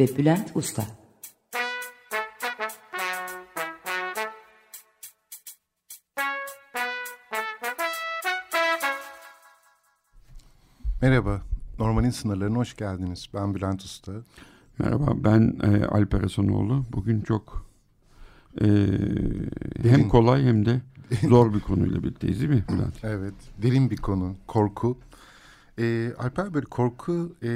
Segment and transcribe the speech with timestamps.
[0.00, 0.84] ve Bülent Usta
[11.02, 11.42] Merhaba,
[11.78, 13.26] Normal'in sınırlarına hoş geldiniz.
[13.34, 14.12] Ben Bülent Usta.
[14.78, 16.84] Merhaba, ben e, Alper Hasanoğlu.
[16.92, 17.66] Bugün çok
[18.60, 18.66] e,
[19.82, 20.80] hem kolay hem de
[21.28, 23.04] zor bir konuyla birlikteyiz değil mi Bülent?
[23.04, 24.98] evet, derin bir konu, korku.
[25.78, 27.48] E, Alper böyle korku e,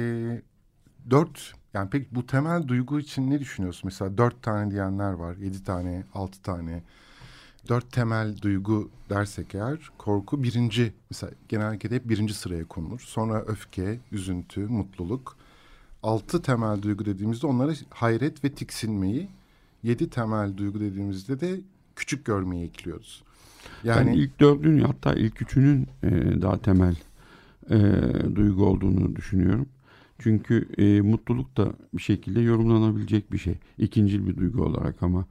[1.09, 3.81] dört, yani pek bu temel duygu için ne düşünüyorsun?
[3.83, 6.83] Mesela dört tane diyenler var, yedi tane, altı tane
[7.69, 12.99] dört temel duygu dersek eğer korku birinci mesela genellikle hep birinci sıraya konulur.
[12.99, 15.37] Sonra öfke, üzüntü, mutluluk.
[16.03, 19.27] Altı temel duygu dediğimizde onlara hayret ve tiksinmeyi,
[19.83, 21.59] yedi temel duygu dediğimizde de
[21.95, 23.23] küçük görmeyi ekliyoruz.
[23.83, 26.09] Yani ben ilk dördünün hatta ilk üçünün e,
[26.41, 26.95] daha temel
[27.69, 27.77] e,
[28.35, 29.65] duygu olduğunu düşünüyorum.
[30.23, 33.55] Çünkü e, mutluluk da bir şekilde yorumlanabilecek bir şey.
[33.77, 35.25] İkincil bir duygu olarak ama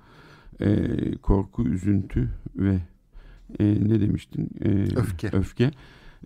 [0.60, 0.86] e,
[1.22, 2.78] korku, üzüntü ve
[3.58, 4.50] e, ne demiştin?
[4.60, 5.28] E, öfke.
[5.32, 5.70] Öfke.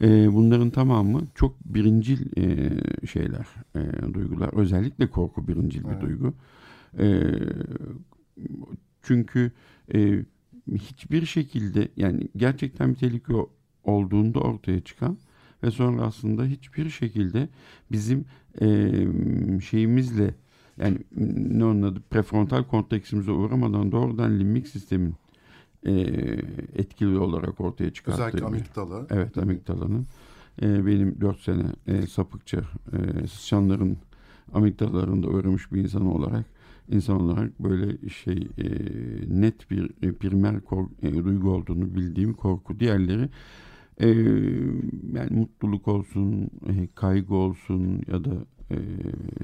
[0.02, 2.70] E, bunların tamamı çok birincil e,
[3.06, 4.50] şeyler, e, duygular.
[4.52, 5.96] Özellikle korku birincil evet.
[5.96, 6.34] bir duygu.
[6.98, 7.06] E,
[9.02, 9.52] çünkü
[9.94, 10.24] e,
[10.72, 13.32] hiçbir şekilde yani gerçekten bir tehlike
[13.84, 15.18] olduğunda ortaya çıkan
[15.64, 17.48] ve sonra aslında hiçbir şekilde
[17.92, 18.24] bizim
[18.60, 18.66] e,
[19.60, 20.34] şeyimizle
[20.76, 20.98] yani
[21.56, 25.14] ne onun adı prefrontal korteksimize uğramadan doğrudan limbik sistemin
[25.86, 25.92] e,
[26.74, 28.22] etkili olarak ortaya çıkarttığı.
[28.22, 29.06] Özellikle amigdala.
[29.10, 30.06] Evet amigdalanın.
[30.62, 32.60] E, benim dört sene e, sapıkça
[32.92, 33.96] e, sıçanların
[34.54, 36.44] amigdalalarında öğrenmiş bir insan olarak
[36.88, 38.66] insan olarak böyle şey e,
[39.28, 42.80] net bir e, primer kork, e, duygu olduğunu bildiğim korku.
[42.80, 43.28] Diğerleri
[44.00, 44.08] e,
[45.12, 48.30] yani mutluluk olsun, e, kaygı olsun ya da
[48.70, 48.76] e,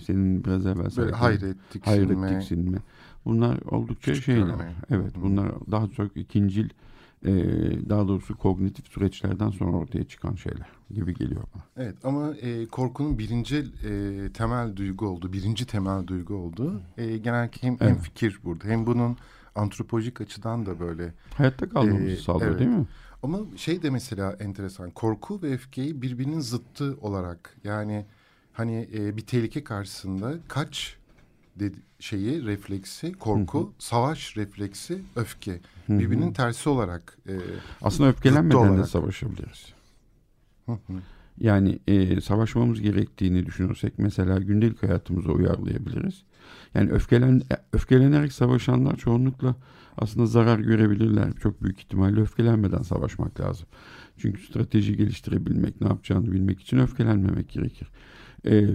[0.02, 2.14] senin biraz evvel Böyle hayret, tiksinme.
[2.14, 2.78] Hayret, tiksinme.
[3.24, 4.46] Bunlar oldukça Küçük şeyler.
[4.46, 4.74] Görme.
[4.90, 6.68] Evet bunlar daha çok ikincil
[7.24, 7.32] e,
[7.88, 11.62] daha doğrusu kognitif süreçlerden sonra ortaya çıkan şeyler gibi geliyor bana.
[11.76, 16.82] Evet ama e, korkunun birinci e, temel duygu oldu, birinci temel duygu oldu.
[16.96, 17.90] E, genellikle hem, evet.
[17.90, 19.16] hem fikir burada hem bunun
[19.54, 21.14] antropolojik açıdan da böyle.
[21.34, 22.60] Hayatta kalmamızı e, sağlıyor evet.
[22.60, 22.86] değil mi?
[23.22, 28.06] Ama şey de mesela enteresan korku ve öfkeyi birbirinin zıttı olarak yani
[28.52, 30.96] hani e, bir tehlike karşısında kaç
[31.56, 33.68] dedi, şeyi refleksi korku, hı hı.
[33.78, 35.98] savaş refleksi öfke hı hı.
[35.98, 37.34] birbirinin tersi olarak e,
[37.82, 38.78] aslında öfkelenmeden olarak.
[38.78, 39.72] de savaşabiliriz.
[40.66, 40.92] Hı hı.
[41.38, 46.22] Yani e, savaşmamız gerektiğini düşünürsek mesela gündelik hayatımıza uyarlayabiliriz.
[46.74, 49.56] Yani öfkelen öfkelenerek savaşanlar çoğunlukla
[49.98, 51.32] aslında zarar görebilirler.
[51.42, 53.66] Çok büyük ihtimalle öfkelenmeden savaşmak lazım.
[54.16, 57.88] Çünkü strateji geliştirebilmek, ne yapacağını bilmek için öfkelenmemek gerekir
[58.46, 58.66] e,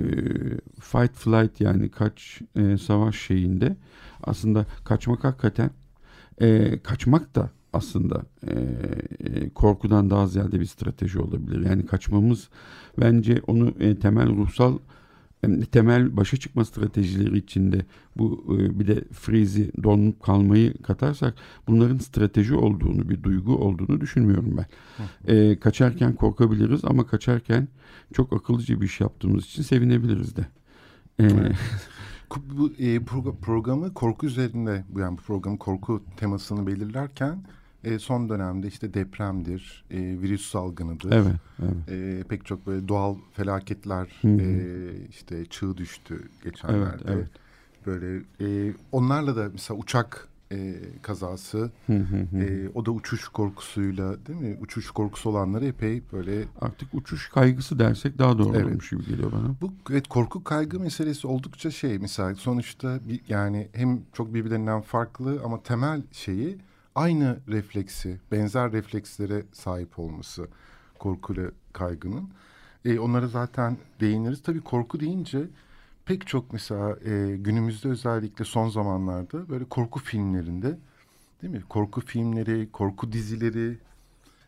[0.79, 3.75] fight flight yani kaç e, savaş şeyinde
[4.23, 5.69] aslında kaçmak hakikaten
[6.41, 8.53] e, kaçmak da aslında e,
[9.19, 11.69] e, korkudan daha ziyade bir strateji olabilir.
[11.69, 12.49] Yani kaçmamız
[12.99, 14.77] bence onu e, temel ruhsal
[15.71, 17.85] temel başa çıkma stratejileri içinde
[18.17, 21.35] bu e, bir de freeze'i donup kalmayı katarsak
[21.67, 24.65] bunların strateji olduğunu bir duygu olduğunu düşünmüyorum ben.
[25.33, 27.67] E, kaçarken korkabiliriz ama kaçarken
[28.13, 30.45] çok akıllıca bir iş yaptığımız için sevinebiliriz de.
[31.19, 31.29] E,
[32.49, 32.99] bu e,
[33.41, 37.43] programı korku üzerinde yani bu programın korku temasını belirlerken
[37.85, 41.11] e, son dönemde işte depremdir, e, virüs salgınıdır.
[41.11, 41.89] Evet, evet.
[41.89, 47.03] E, pek çok böyle doğal felaketler E, işte çığ düştü geçenlerde.
[47.07, 47.29] Evet, evet.
[47.85, 54.57] Böyle e, onlarla da mesela uçak e, kazası, e, o da uçuş korkusuyla değil mi?
[54.61, 56.43] Uçuş korkusu olanları epey böyle...
[56.61, 58.65] Artık uçuş kaygısı dersek daha doğru evet.
[58.65, 59.55] olmuş gibi geliyor bana.
[59.61, 65.41] Bu evet korku kaygı meselesi oldukça şey mesela sonuçta bir, yani hem çok birbirlerinden farklı
[65.45, 66.57] ama temel şeyi
[66.95, 70.47] aynı refleksi, benzer reflekslere sahip olması
[70.99, 72.29] korkuyla kaygının.
[72.85, 74.43] E, onlara zaten değiniriz.
[74.43, 75.47] Tabii korku deyince
[76.05, 80.77] pek çok mesela e, günümüzde özellikle son zamanlarda böyle korku filmlerinde
[81.41, 81.63] değil mi?
[81.69, 83.77] Korku filmleri, korku dizileri,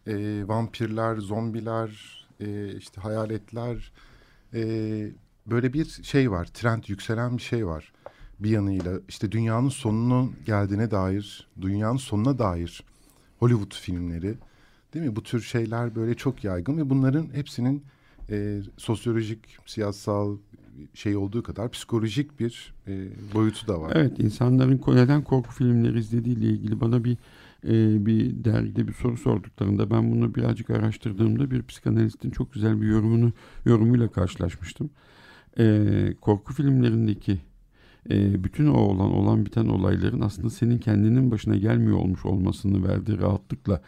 [0.08, 1.90] e, vampirler, zombiler,
[2.40, 3.92] e, işte hayaletler,
[4.54, 4.62] e,
[5.48, 6.46] böyle bir şey var.
[6.46, 7.92] Trend yükselen bir şey var.
[8.40, 12.84] Bir yanıyla işte dünyanın sonunun geldiğine dair, dünyanın sonuna dair
[13.40, 14.36] Hollywood filmleri
[14.94, 15.16] değil mi?
[15.16, 17.84] Bu tür şeyler böyle çok yaygın ve bunların hepsinin
[18.30, 20.38] e, sosyolojik, siyasal
[20.94, 23.92] şey olduğu kadar psikolojik bir e, boyutu da var.
[23.96, 27.18] Evet, insanların neden korku filmleri izlediğiyle ilgili bana bir
[27.64, 32.88] e, bir dergide bir soru sorduklarında ben bunu birazcık araştırdığımda bir psikanalistin çok güzel bir
[32.88, 33.32] yorumunu
[33.66, 34.90] yorumuyla karşılaşmıştım.
[35.60, 37.40] E, korku filmlerindeki
[38.12, 43.20] e, bütün o olan olan biten olayların aslında senin kendinin başına gelmiyor olmuş olmasını verdiği
[43.20, 43.82] rahatlıkla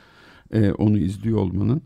[0.54, 1.82] e, onu izliyor olmanın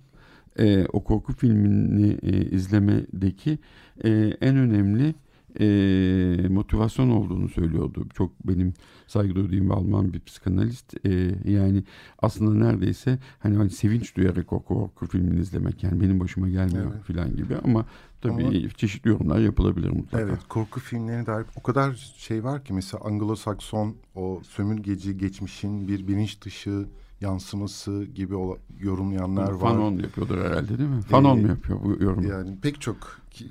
[0.59, 3.59] e, o korku filmini e, izlemedeki
[4.03, 4.09] e,
[4.41, 5.15] en önemli
[5.59, 8.07] e, motivasyon olduğunu söylüyordu.
[8.13, 8.73] Çok benim
[9.13, 11.05] saygı duyduğum Alman bir psikanalist.
[11.05, 11.83] E, yani
[12.19, 17.03] aslında neredeyse hani, hani sevinç duyarak o korku filmini izlemek yani benim başıma gelmiyor evet.
[17.03, 17.85] falan gibi ama
[18.21, 20.23] tabii ama, çeşitli yorumlar yapılabilir mutlaka.
[20.23, 26.07] Evet korku filmlerine dair o kadar şey var ki mesela Anglo-Sakson o sömürgeci geçmişin bir
[26.07, 26.85] bilinç dışı
[27.21, 28.35] yansıması gibi
[28.79, 29.59] yorumlayanlar var.
[29.59, 31.01] Fanon yapıyordur herhalde değil mi?
[31.01, 32.27] Fanon ee, mu yapıyor bu yorumu?
[32.27, 32.97] Yani pek çok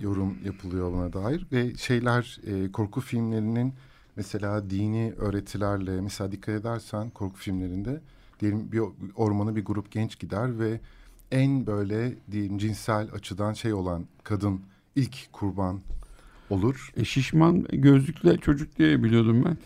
[0.00, 3.74] yorum yapılıyor buna dair ve şeyler e, korku filmlerinin
[4.16, 8.00] mesela dini öğretilerle mesela dikkat edersen korku filmlerinde
[8.40, 8.82] diyelim bir
[9.16, 10.80] ormana bir grup genç gider ve
[11.30, 14.60] en böyle diyelim cinsel açıdan şey olan kadın
[14.96, 15.80] ilk kurban
[16.50, 16.92] olur.
[16.96, 19.56] E, şişman gözlükle çocuk diye biliyordum ben.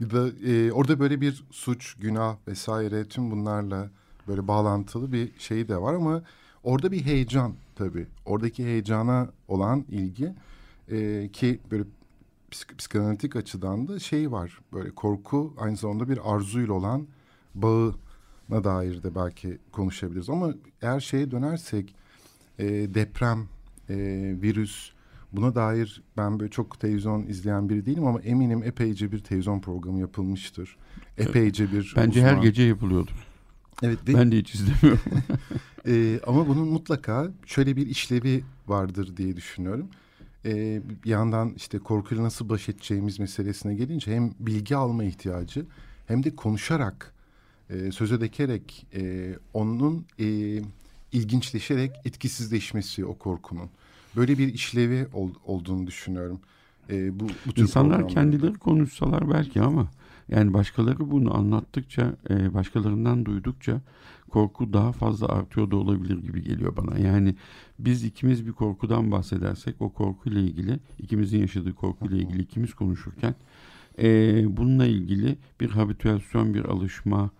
[0.00, 3.90] bir de e, orada böyle bir suç, günah vesaire tüm bunlarla
[4.28, 6.22] böyle bağlantılı bir şey de var ama
[6.62, 8.06] orada bir heyecan tabii.
[8.24, 10.32] Oradaki heyecana olan ilgi
[10.90, 11.84] e, ki böyle
[12.54, 14.58] psik psikanalitik açıdan da şey var.
[14.72, 17.06] Böyle korku aynı zamanda bir arzuyla olan
[17.54, 20.30] bağına dair de belki konuşabiliriz.
[20.30, 21.94] Ama eğer şeye dönersek
[22.58, 23.48] e, deprem,
[23.88, 23.96] e,
[24.42, 24.94] virüs
[25.32, 30.00] Buna dair ben böyle çok televizyon izleyen biri değilim ama eminim epeyce bir televizyon programı
[30.00, 30.76] yapılmıştır.
[31.18, 32.36] Epeyce bir Bence uzman.
[32.36, 33.26] her gece yapılıyordur.
[33.82, 33.98] Evet.
[34.08, 35.00] Ve, ben de hiç izlemiyorum.
[35.86, 39.88] e, ama bunun mutlaka şöyle bir işlevi vardır diye düşünüyorum.
[40.44, 45.66] E, bir yandan işte korkuyla nasıl baş edeceğimiz meselesine gelince hem bilgi alma ihtiyacı
[46.06, 47.14] hem de konuşarak,
[47.70, 50.26] e, söze dekerek e, onun e,
[51.12, 53.70] ilginçleşerek etkisizleşmesi o korkunun
[54.16, 56.40] böyle bir işlevi ol, olduğunu düşünüyorum.
[56.90, 59.88] E, bu, bu tür İnsanlar kendileri konuşsalar belki ama
[60.28, 63.80] yani başkaları bunu anlattıkça, e, başkalarından duydukça
[64.30, 66.98] korku daha fazla artıyor da olabilir gibi geliyor bana.
[66.98, 67.34] Yani
[67.78, 73.34] biz ikimiz bir korkudan bahsedersek o korkuyla ilgili, ikimizin yaşadığı korkuyla ilgili ikimiz konuşurken
[73.98, 77.30] e, bununla ilgili bir habitüasyon, bir alışma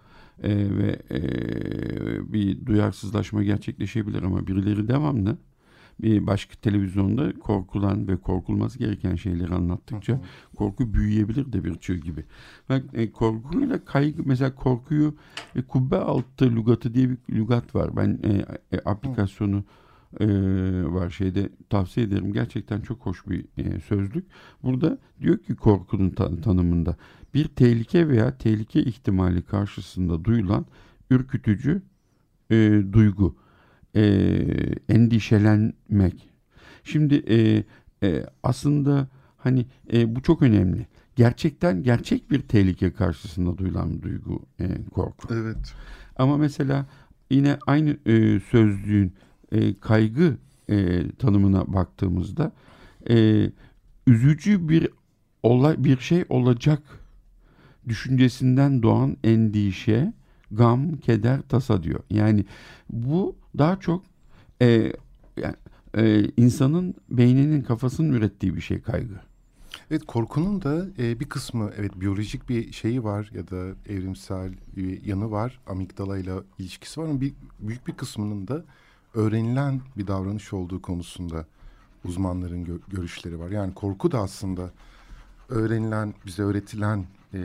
[0.42, 1.22] e, ve e,
[2.32, 5.36] bir duyarsızlaşma gerçekleşebilir ama birileri devamlı
[6.02, 10.20] bir başka televizyonda korkulan ve korkulması gereken şeyleri anlattıkça
[10.56, 12.24] korku büyüyebilir de bir çığ gibi.
[12.92, 15.14] E, korkuyla kaygı mesela korkuyu
[15.56, 17.96] e, kubbe altı lügatı diye bir lügat var.
[17.96, 18.44] Ben e,
[18.76, 19.64] e, aplikasyonu
[20.20, 20.26] e,
[20.92, 22.32] var şeyde tavsiye ederim.
[22.32, 24.24] Gerçekten çok hoş bir e, sözlük.
[24.62, 26.96] Burada diyor ki korkunun ta- tanımında
[27.34, 30.66] bir tehlike veya tehlike ihtimali karşısında duyulan
[31.10, 31.82] ürkütücü
[32.50, 33.36] e, duygu
[33.96, 34.02] e,
[34.88, 36.30] endişelenmek.
[36.84, 37.64] Şimdi e,
[38.02, 40.86] e, aslında hani e, bu çok önemli.
[41.16, 45.34] Gerçekten gerçek bir tehlike karşısında duyulan duygu e, korku.
[45.34, 45.74] Evet.
[46.16, 46.86] Ama mesela
[47.30, 49.12] yine aynı e, sözlüğün
[49.52, 50.36] e, kaygı
[50.70, 52.52] e, tanımına baktığımızda
[53.10, 53.50] e,
[54.06, 54.88] üzücü bir
[55.42, 56.82] olay bir şey olacak
[57.88, 60.12] düşüncesinden doğan endişe,
[60.50, 62.00] gam, keder, tasa diyor.
[62.10, 62.44] Yani
[62.90, 64.04] bu daha çok
[64.62, 64.92] e,
[65.36, 65.54] yani,
[65.96, 69.20] e, insanın beyninin kafasının ürettiği bir şey kaygı.
[69.90, 75.04] Evet korkunun da e, bir kısmı evet biyolojik bir şeyi var ya da evrimsel bir
[75.04, 78.64] yanı var amigdala ile ilişkisi var ama bir, büyük bir kısmının da
[79.14, 81.46] öğrenilen bir davranış olduğu konusunda
[82.04, 83.50] uzmanların gö görüşleri var.
[83.50, 84.70] Yani korku da aslında
[85.48, 87.40] öğrenilen bize öğretilen e,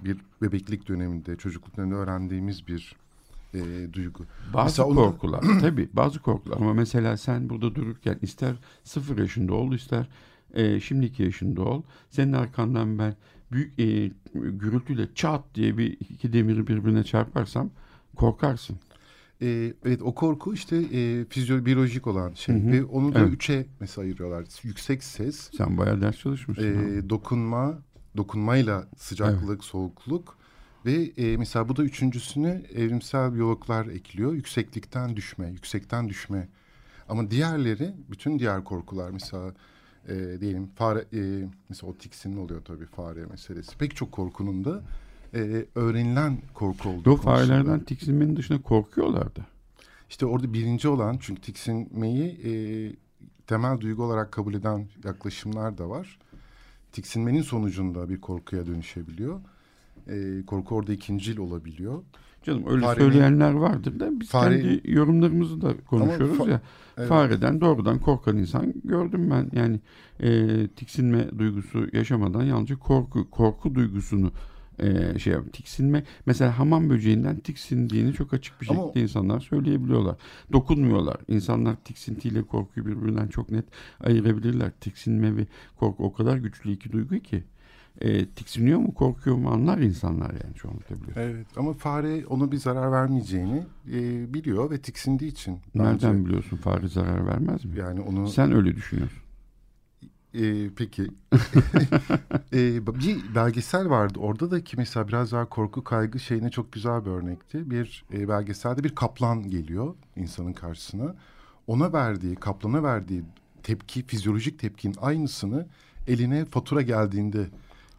[0.00, 2.96] bir bebeklik döneminde çocukluk döneminde öğrendiğimiz bir
[3.54, 4.24] e, duygu.
[4.54, 5.58] Bazı mesela korkular onu...
[5.60, 10.08] tabii bazı korkular ama mesela sen burada dururken ister sıfır yaşında ol ister
[10.54, 13.16] e, şimdiki yaşında ol senin arkandan ben
[13.52, 17.70] büyük e, gürültüyle çat diye bir iki demiri birbirine çarparsam
[18.16, 18.76] korkarsın.
[19.42, 22.72] E, evet o korku işte e, fizyolojik olan şey hı hı.
[22.72, 23.32] ve onu da evet.
[23.32, 24.44] üçe mesela ayırıyorlar.
[24.62, 25.50] Yüksek ses.
[25.56, 26.98] Sen bayağı ders çalışmışsın.
[26.98, 27.78] E, dokunma,
[28.16, 29.64] dokunmayla sıcaklık, evet.
[29.64, 30.36] soğukluk
[30.86, 34.32] ve e, mesela bu da üçüncüsünü evrimsel biyologlar ekliyor.
[34.32, 36.48] Yükseklikten düşme, yüksekten düşme
[37.08, 39.54] Ama diğerleri bütün diğer korkular mesela
[40.08, 43.78] e, diyelim fare e, mesela o tiksinme oluyor tabii fare meselesi.
[43.78, 44.82] Pek çok korkunun da
[45.34, 49.46] e, öğrenilen korku olduğu Yok farelerden tiksinmenin dışında korkuyorlardı.
[50.10, 52.52] İşte orada birinci olan çünkü tiksinmeyi e,
[53.46, 56.18] temel duygu olarak kabul eden yaklaşımlar da var.
[56.92, 59.40] Tiksinmenin sonucunda bir korkuya dönüşebiliyor.
[60.08, 62.02] E, korku orada ikincil olabiliyor.
[62.42, 66.60] Canım öyle Farenin, söyleyenler vardır da biz fare, kendi yorumlarımızı da konuşuyoruz fa, ya.
[66.98, 67.08] Evet.
[67.08, 69.50] Fareden doğrudan korkan insan gördüm ben.
[69.52, 69.80] Yani
[70.20, 74.32] e, tiksinme duygusu yaşamadan yalnızca korku korku duygusunu
[74.78, 80.16] e, şey tiksinme mesela hamam böceğinden tiksindiğini çok açık bir şekilde Ama, insanlar söyleyebiliyorlar.
[80.52, 81.16] Dokunmuyorlar.
[81.28, 83.64] İnsanlar tiksintiyle korkuyu birbirinden çok net
[84.00, 84.70] ayırabilirler.
[84.80, 87.44] Tiksinme ve korku o kadar güçlü iki duygu ki
[88.00, 91.16] e, tiksiniyor mu korkuyor mu anlar insanlar yani çoğunlukla biliyor.
[91.16, 93.62] Evet ama fare ona bir zarar vermeyeceğini
[93.92, 95.58] e, biliyor ve tiksindiği için.
[95.74, 97.78] Nereden bence, biliyorsun fare zarar vermez mi?
[97.78, 99.21] Yani onu Sen öyle düşünüyorsun.
[100.34, 101.02] E, peki
[102.52, 107.04] e, bir belgesel vardı orada da ki mesela biraz daha korku kaygı şeyine çok güzel
[107.04, 107.70] bir örnekti.
[107.70, 111.14] Bir e, belgeselde bir kaplan geliyor insanın karşısına.
[111.66, 113.24] Ona verdiği kaplana verdiği
[113.62, 115.66] tepki fizyolojik tepkinin aynısını
[116.06, 117.46] eline fatura geldiğinde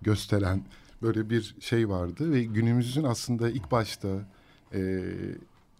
[0.02, 0.63] gösteren
[1.02, 4.10] böyle bir şey vardı ve günümüzün aslında ilk başta
[4.74, 5.04] e,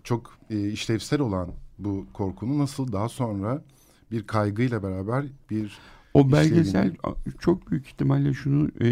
[0.04, 3.62] çok e, işlevsel olan bu korkunun nasıl daha sonra
[4.12, 5.80] bir kaygıyla beraber bir
[6.14, 6.98] o belgesel işlevini...
[7.40, 8.88] çok büyük ihtimalle şunu e,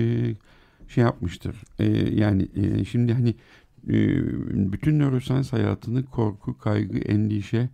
[0.88, 1.56] şey yapmıştır.
[1.80, 1.86] E,
[2.16, 3.36] yani e, şimdi hani
[3.88, 3.96] e,
[4.72, 7.70] bütün nörosans hayatını korku, kaygı, endişe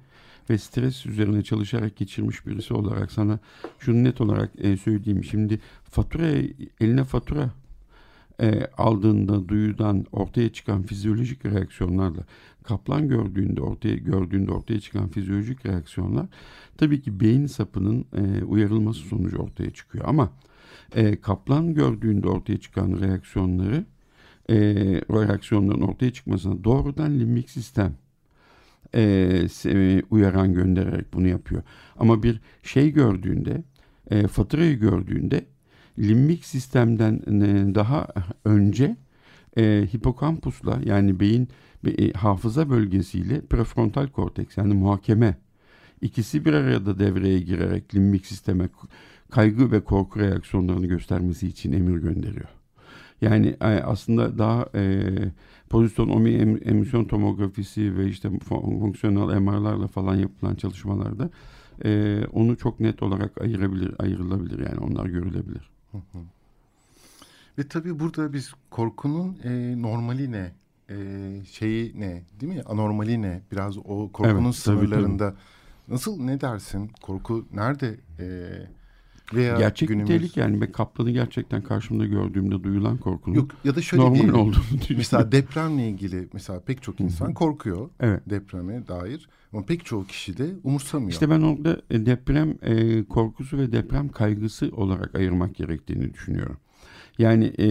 [0.49, 3.39] ve stres üzerine çalışarak geçirmiş birisi olarak sana
[3.79, 5.23] şunu net olarak e, söyleyeyim.
[5.23, 6.27] Şimdi fatura
[6.81, 7.49] eline fatura
[8.41, 12.21] e, aldığında duyudan ortaya çıkan fizyolojik reaksiyonlarla
[12.63, 16.25] kaplan gördüğünde ortaya gördüğünde ortaya çıkan fizyolojik reaksiyonlar
[16.77, 20.29] tabii ki beyin sapının e, uyarılması sonucu ortaya çıkıyor ama
[20.95, 23.85] e, kaplan gördüğünde ortaya çıkan reaksiyonları
[24.49, 24.55] e,
[25.11, 27.95] reaksiyonların ortaya çıkmasına doğrudan limbik sistem
[28.95, 31.63] e, uyaran göndererek bunu yapıyor.
[31.97, 33.63] Ama bir şey gördüğünde,
[34.11, 35.45] e, faturayı gördüğünde
[35.99, 38.07] limbik sistemden e, daha
[38.45, 38.97] önce
[39.57, 41.47] e, hipokampusla yani beyin
[41.87, 45.37] e, hafıza bölgesiyle prefrontal korteks yani muhakeme
[46.01, 48.69] ikisi bir arada devreye girerek limbik sisteme
[49.31, 52.49] kaygı ve korku reaksiyonlarını göstermesi için emir gönderiyor.
[53.21, 55.05] Yani e, aslında daha e,
[55.69, 56.29] pozisyon omi
[56.65, 61.29] emisyon tomografisi ve işte fonksiyonel MR'larla falan yapılan çalışmalarda
[61.85, 65.76] e, onu çok net olarak ayırabilir, ayrılabilir yani onlar görülebilir.
[67.57, 70.51] Ve tabii burada biz korkunun e, normali ne,
[70.89, 70.95] e,
[71.51, 72.61] şeyi ne, değil mi?
[72.65, 73.41] Anormali ne?
[73.51, 75.29] Biraz o korkunun evet, sınırlarında.
[75.29, 75.93] Tabii, tabii.
[75.93, 76.91] Nasıl ne dersin?
[77.01, 77.97] Korku nerede?
[78.19, 78.25] E,
[79.33, 80.09] veya Gerçek günümüz...
[80.09, 80.61] bir tehlike yani.
[80.61, 84.95] Ben kaplanı gerçekten karşımda gördüğümde duyulan korkunun Yok, ya da şöyle normal olduğunu düşünüyorum.
[84.97, 88.21] Mesela depremle ilgili mesela pek çok insan korkuyor evet.
[88.29, 89.29] depreme dair.
[89.53, 91.11] Ama pek çoğu kişi de umursamıyor.
[91.11, 96.57] İşte ben orada e, deprem e, korkusu ve deprem kaygısı olarak ayırmak gerektiğini düşünüyorum.
[97.17, 97.67] Yani e,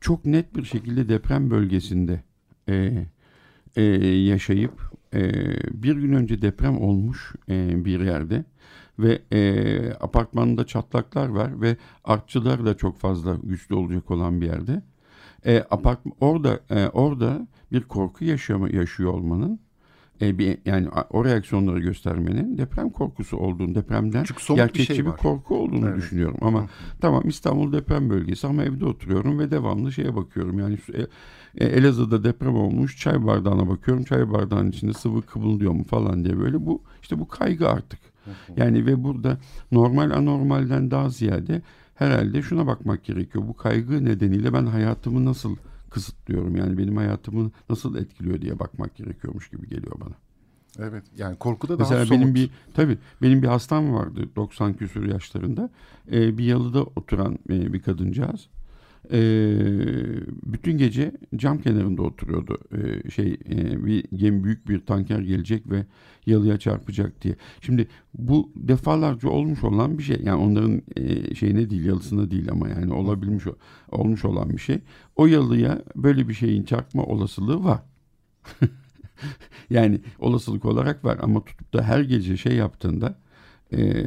[0.00, 2.22] çok net bir şekilde deprem bölgesinde
[2.68, 3.06] e,
[3.76, 5.32] e, yaşayıp e,
[5.82, 8.44] bir gün önce deprem olmuş e, bir yerde
[8.98, 14.82] ve e, apartmanında çatlaklar var ve artçılar da çok fazla güçlü olacak olan bir yerde.
[15.46, 19.60] E, apart orada e, orada bir korku yaşama, yaşıyor olmanın
[20.22, 25.56] e, bir, yani o reaksiyonları göstermenin deprem korkusu olduğunu, depremden gerçekçi bir, şey bir korku
[25.56, 25.96] olduğunu evet.
[25.96, 26.36] düşünüyorum.
[26.40, 26.66] Ama Hı.
[27.00, 30.58] tamam İstanbul deprem bölgesi ama evde oturuyorum ve devamlı şeye bakıyorum.
[30.58, 31.06] Yani e,
[31.64, 34.04] e, Elazığ'da deprem olmuş çay bardağına bakıyorum.
[34.04, 38.00] Çay bardağının içinde sıvı kıvıldıyor mu falan diye böyle bu işte bu kaygı artık.
[38.56, 39.38] Yani ve burada
[39.72, 41.62] normal anormalden daha ziyade
[41.94, 43.44] herhalde şuna bakmak gerekiyor.
[43.48, 45.56] Bu kaygı nedeniyle ben hayatımı nasıl
[45.90, 46.56] kısıtlıyorum?
[46.56, 50.14] Yani benim hayatımı nasıl etkiliyor diye bakmak gerekiyormuş gibi geliyor bana.
[50.78, 52.22] Evet yani korkuda daha Mesela somut.
[52.22, 55.70] benim bir tabii benim bir hastam vardı 90 küsur yaşlarında.
[56.12, 58.48] Ee, bir yalıda oturan e, bir kadıncağız
[59.12, 59.20] e,
[60.44, 62.58] bütün gece cam kenarında oturuyordu.
[62.72, 65.86] E, şey e, bir gemi büyük bir tanker gelecek ve
[66.26, 67.36] yalıya çarpacak diye.
[67.60, 70.20] Şimdi bu defalarca olmuş olan bir şey.
[70.22, 73.44] Yani onların e, şeyine değil, yalısında değil ama yani olabilmiş
[73.90, 74.78] olmuş olan bir şey.
[75.16, 77.82] O yalıya böyle bir şeyin çarpma olasılığı var.
[79.70, 83.18] yani olasılık olarak var ama tutup da her gece şey yaptığında
[83.72, 84.04] e,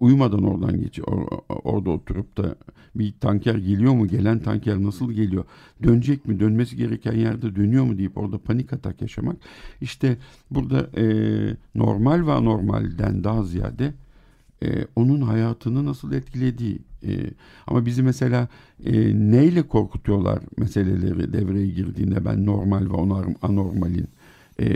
[0.00, 2.56] uyumadan oradan geç or, orada oturup da
[2.94, 5.44] bir tanker geliyor mu gelen tanker nasıl geliyor
[5.82, 9.36] dönecek mi dönmesi gereken yerde dönüyor mu deyip orada panik atak yaşamak.
[9.80, 10.16] İşte
[10.50, 11.06] burada e,
[11.74, 13.94] normal ve anormalden daha ziyade
[14.62, 17.30] e, onun hayatını nasıl etkilediği e,
[17.66, 18.48] ama bizi mesela
[18.84, 18.92] e,
[19.30, 24.08] neyle korkutuyorlar meseleleri devreye girdiğinde ben normal ve anormalin
[24.60, 24.66] e,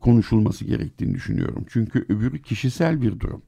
[0.00, 1.64] konuşulması gerektiğini düşünüyorum.
[1.68, 3.42] Çünkü öbürü kişisel bir durum.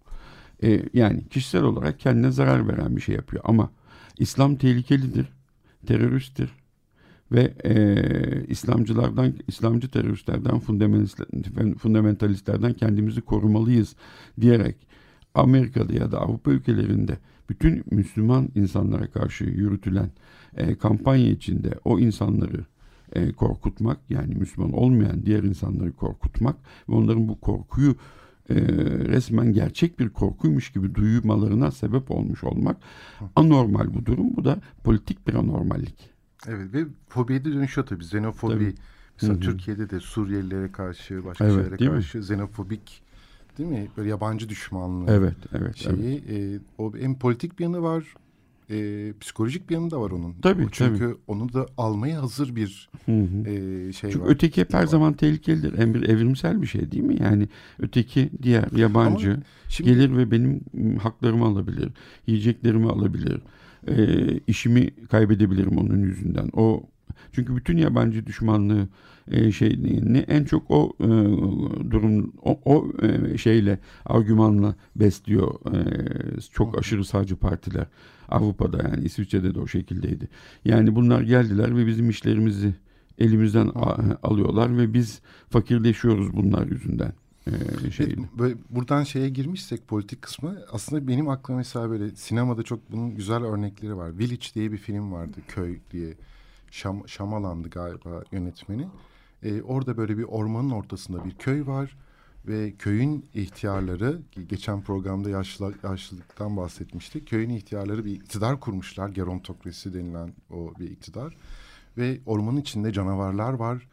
[0.62, 3.42] E, yani kişisel olarak kendine zarar veren bir şey yapıyor.
[3.46, 3.70] Ama
[4.18, 5.26] İslam tehlikelidir,
[5.86, 6.50] teröristtir
[7.32, 10.58] ve e, İslamcılardan, İslamcı teröristlerden,
[11.78, 13.96] fundamentalistlerden kendimizi korumalıyız
[14.40, 14.76] diyerek
[15.34, 17.18] Amerika'da ya da Avrupa ülkelerinde
[17.50, 20.10] bütün Müslüman insanlara karşı yürütülen
[20.56, 22.64] e, kampanya içinde o insanları
[23.16, 26.56] e, korkutmak yani Müslüman olmayan diğer insanları korkutmak
[26.88, 27.96] ve onların bu korkuyu
[28.50, 28.54] e,
[29.08, 32.76] resmen gerçek bir korkuymuş gibi duymalarına sebep olmuş olmak
[33.36, 34.36] anormal bu durum.
[34.36, 36.10] Bu da politik bir anormallik.
[36.48, 38.04] Evet ve fobiye de dönüşüyor tabii.
[38.04, 38.74] Xenofobi tabii.
[39.14, 39.40] mesela Hı-hı.
[39.40, 42.22] Türkiye'de de Suriyelilere karşı başka evet, şeylere karşı mi?
[42.22, 43.02] xenofobik
[43.58, 43.88] değil mi?
[43.96, 45.10] Böyle yabancı düşmanlığı.
[45.10, 45.76] Evet, evet.
[45.76, 46.60] Şeyi, evet.
[46.60, 48.04] E, o hem politik bir yanı var
[48.70, 50.34] e, psikolojik bir yanı da var onun.
[50.42, 51.14] Tabii Çünkü tabii.
[51.26, 53.48] onu da almaya hazır bir hı hı.
[53.48, 54.30] E, şey Çünkü var.
[54.30, 54.86] öteki hep her var.
[54.86, 55.78] zaman tehlikelidir.
[55.78, 57.16] En bir evrimsel bir şey değil mi?
[57.22, 60.60] Yani öteki diğer yabancı şimdi, gelir ve benim
[60.98, 61.88] haklarımı alabilir.
[62.26, 63.40] Yiyeceklerimi alabilir.
[63.88, 63.96] E,
[64.46, 66.50] işimi kaybedebilirim onun yüzünden.
[66.52, 66.82] O
[67.32, 68.88] çünkü bütün yabancı düşmanlığı
[69.30, 71.06] e, şeyini en çok o e,
[71.90, 77.86] durum o, o e, şeyle argümanla besliyor e, çok aşırı sağcı partiler.
[78.28, 80.28] Avrupa'da yani İsviçre'de de o şekildeydi.
[80.64, 82.74] Yani bunlar geldiler ve bizim işlerimizi
[83.18, 83.70] elimizden
[84.22, 87.12] alıyorlar ve biz fakirleşiyoruz bunlar yüzünden.
[87.46, 88.16] Ee, şey.
[88.38, 93.44] Böyle buradan şeye girmişsek politik kısmı aslında benim aklıma mesela böyle sinemada çok bunun güzel
[93.44, 94.18] örnekleri var.
[94.18, 96.14] Village diye bir film vardı köy diye.
[96.70, 98.86] Şam, Şamalandı galiba yönetmeni.
[99.42, 101.96] Ee, orada böyle bir ormanın ortasında bir köy var
[102.46, 107.28] ve köyün ihtiyarları geçen programda yaşlı, yaşlılıktan bahsetmiştik.
[107.28, 109.08] Köyün ihtiyarları bir iktidar kurmuşlar.
[109.08, 111.36] Gerontokrasi denilen o bir iktidar.
[111.98, 113.88] Ve ormanın içinde canavarlar var.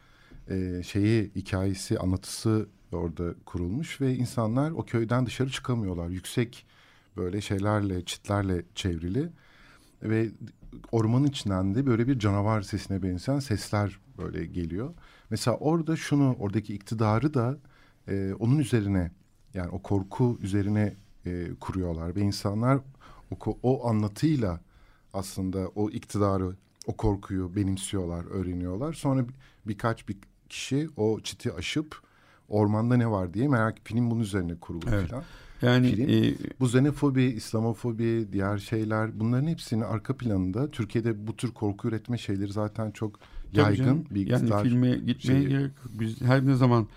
[0.49, 6.09] Ee, şeyi hikayesi anlatısı orada kurulmuş ve insanlar o köyden dışarı çıkamıyorlar.
[6.09, 6.65] Yüksek
[7.17, 9.29] böyle şeylerle çitlerle çevrili
[10.03, 10.29] ve
[10.91, 14.93] ormanın içinden de böyle bir canavar sesine benzeyen sesler böyle geliyor.
[15.33, 17.57] Mesela orada şunu oradaki iktidarı da
[18.07, 19.11] e, onun üzerine
[19.53, 22.79] yani o korku üzerine e, kuruyorlar ve insanlar
[23.45, 24.59] o, o anlatıyla
[25.13, 26.55] aslında o iktidarı
[26.87, 28.93] o korkuyu benimsiyorlar, öğreniyorlar.
[28.93, 29.33] Sonra bir,
[29.65, 30.17] birkaç bir
[30.49, 32.01] kişi o çiti aşıp
[32.49, 35.09] ormanda ne var diye merak film bunun üzerine kurulu evet.
[35.09, 35.23] falan.
[35.61, 41.51] Yani film, e, bu xenofobi, İslamofobi, diğer şeyler bunların hepsinin arka planında Türkiye'de bu tür
[41.51, 43.19] korku üretme şeyleri zaten çok
[43.61, 44.27] yaygın canım, bir.
[44.27, 45.47] Yani filme gitmeye şeyi.
[45.49, 46.87] gerek biz her ne zaman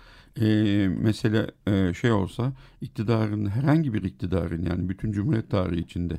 [0.41, 0.45] e,
[0.87, 6.17] mesele e, şey olsa iktidarın herhangi bir iktidarın yani bütün Cumhuriyet tarihi içinde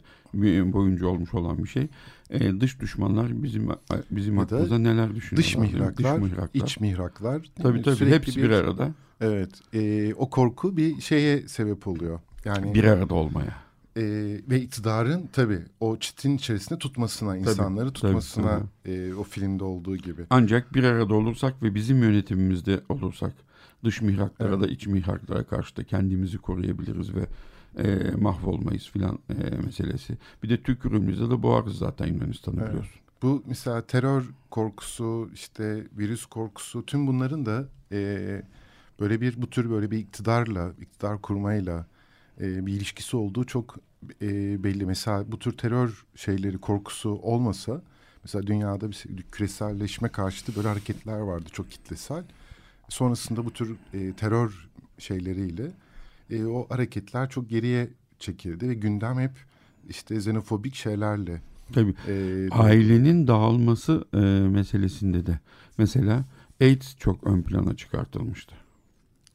[0.72, 1.88] boyunca olmuş olan bir şey
[2.30, 3.68] e, dış düşmanlar bizim
[4.10, 5.46] bizim hakkımızda neler düşünüyorlar?
[5.46, 6.64] Dış mihraklar, dış mihraklar.
[6.64, 7.42] iç mihraklar.
[7.62, 8.92] Tabii tabii Sürekli hepsi bir, bir arada.
[9.20, 12.20] Evet e, o korku bir şeye sebep oluyor.
[12.44, 13.67] Yani bir arada olmaya.
[13.96, 14.02] E,
[14.50, 18.94] ve iktidarın tabii o çitin içerisinde tutmasına, tabii, insanları tutmasına tabii, tabii.
[18.94, 20.22] E, o filmde olduğu gibi.
[20.30, 23.32] Ancak bir arada olursak ve bizim yönetimimizde olursak
[23.84, 24.60] dış mihraklara evet.
[24.60, 27.26] da iç mihraklara karşı da kendimizi koruyabiliriz ve
[27.78, 30.18] e, mahvolmayız filan e, meselesi.
[30.42, 32.68] Bir de tükürüğümüzde de boğarız zaten Yunanistan'ı evet.
[32.68, 33.00] biliyorsun.
[33.22, 38.42] Bu mesela terör korkusu, işte virüs korkusu tüm bunların da e,
[39.00, 41.86] böyle bir bu tür böyle bir iktidarla, iktidar kurmayla
[42.40, 43.78] e, bir ilişkisi olduğu çok
[44.22, 44.86] e, belli.
[44.86, 47.82] Mesela bu tür terör şeyleri korkusu olmasa
[48.24, 52.24] mesela dünyada bir küreselleşme karşıtı böyle hareketler vardı çok kitlesel.
[52.88, 55.70] Sonrasında bu tür e, terör şeyleriyle
[56.30, 59.32] e, o hareketler çok geriye çekildi ve gündem hep
[59.88, 61.40] işte xenofobik şeylerle.
[61.72, 61.94] Tabii.
[62.08, 65.38] E, Ailenin dağılması e, meselesinde de
[65.78, 66.24] mesela
[66.60, 68.54] AIDS çok ön plana çıkartılmıştı.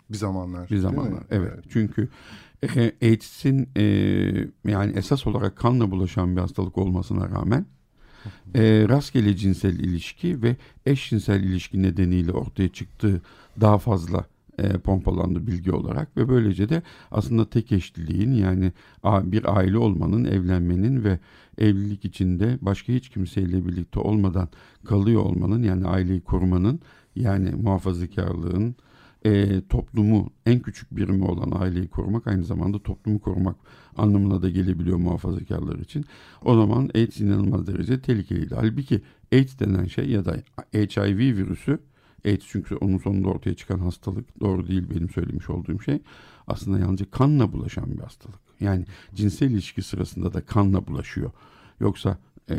[0.09, 0.69] Bir zamanlar.
[0.69, 1.23] Bir zamanlar.
[1.31, 1.51] Evet.
[1.53, 1.65] evet.
[1.69, 2.09] Çünkü
[3.01, 3.83] AIDS'in e,
[4.67, 7.65] yani esas olarak kanla bulaşan bir hastalık olmasına rağmen
[8.55, 13.21] e, rastgele cinsel ilişki ve eşcinsel ilişki nedeniyle ortaya çıktığı
[13.61, 14.25] daha fazla
[14.59, 18.71] e, pompalandı bilgi olarak ve böylece de aslında tek eşliliğin yani
[19.05, 21.19] bir aile olmanın, evlenmenin ve
[21.57, 24.47] evlilik içinde başka hiç kimseyle birlikte olmadan
[24.85, 26.79] kalıyor olmanın yani aileyi korumanın
[27.15, 28.75] yani muhafazakarlığın
[29.25, 33.55] e, toplumu en küçük birimi olan aileyi korumak aynı zamanda toplumu korumak
[33.97, 36.05] anlamına da gelebiliyor muhafazakarlar için.
[36.41, 38.55] O zaman AIDS inanılmaz derece tehlikeliydi.
[38.55, 39.01] Halbuki
[39.33, 40.37] AIDS denen şey ya da
[40.73, 41.79] HIV virüsü
[42.25, 45.99] AIDS çünkü onun sonunda ortaya çıkan hastalık doğru değil benim söylemiş olduğum şey.
[46.47, 48.39] Aslında yalnızca kanla bulaşan bir hastalık.
[48.59, 51.31] Yani cinsel ilişki sırasında da kanla bulaşıyor.
[51.79, 52.17] Yoksa
[52.49, 52.55] e,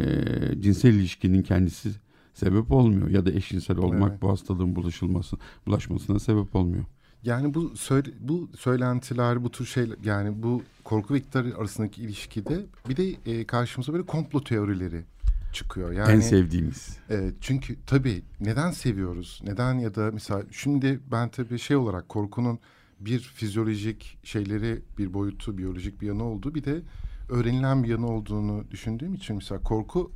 [0.61, 1.90] cinsel ilişkinin kendisi
[2.35, 4.23] sebep olmuyor ya da eşcinsel olmak evet.
[4.23, 6.85] bu hastalığın bulaşılması bulaşmasına sebep olmuyor.
[7.23, 12.66] Yani bu söyle, bu söylentiler, bu tür şeyler yani bu korku ve iktidar arasındaki ilişkide
[12.88, 15.05] bir de e, karşımıza böyle komplo teorileri
[15.53, 15.92] çıkıyor.
[15.92, 16.99] Yani, en sevdiğimiz.
[17.11, 19.42] E, çünkü tabii neden seviyoruz?
[19.47, 22.59] Neden ya da mesela şimdi ben tabii şey olarak korkunun
[23.01, 26.83] bir fizyolojik şeyleri bir boyutu, biyolojik bir yanı olduğu bir de
[27.29, 30.12] öğrenilen bir yanı olduğunu düşündüğüm için mesela korku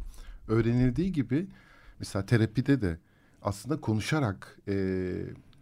[0.49, 1.47] öğrenildiği gibi
[1.99, 2.99] mesela terapide de
[3.43, 4.75] aslında konuşarak e,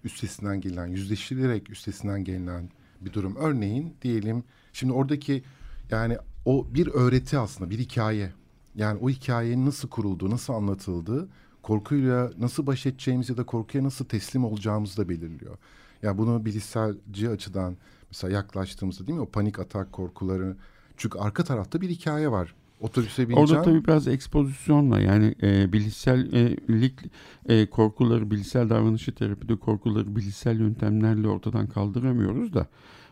[0.05, 2.71] üstesinden gelen, yüzleştirilerek üstesinden gelen
[3.01, 3.37] bir durum.
[3.37, 5.43] Örneğin diyelim şimdi oradaki
[5.91, 8.33] yani o bir öğreti aslında bir hikaye.
[8.75, 11.29] Yani o hikayenin nasıl kurulduğu, nasıl anlatıldığı,
[11.63, 15.59] korkuyla nasıl baş edeceğimiz ya da korkuya nasıl teslim olacağımızı da belirliyor.
[16.03, 17.77] Yani bunu bilişselci açıdan
[18.11, 20.57] mesela yaklaştığımızda değil mi o panik atak korkuları
[20.97, 22.55] çünkü arka tarafta bir hikaye var.
[22.81, 23.51] Otobüse bineceğim.
[23.51, 27.01] Orada tabii biraz ekspozisyonla yani e, bilişsellik
[27.49, 32.67] e, korkuları, bilişsel davranışı terapide korkuları bilişsel yöntemlerle ortadan kaldıramıyoruz da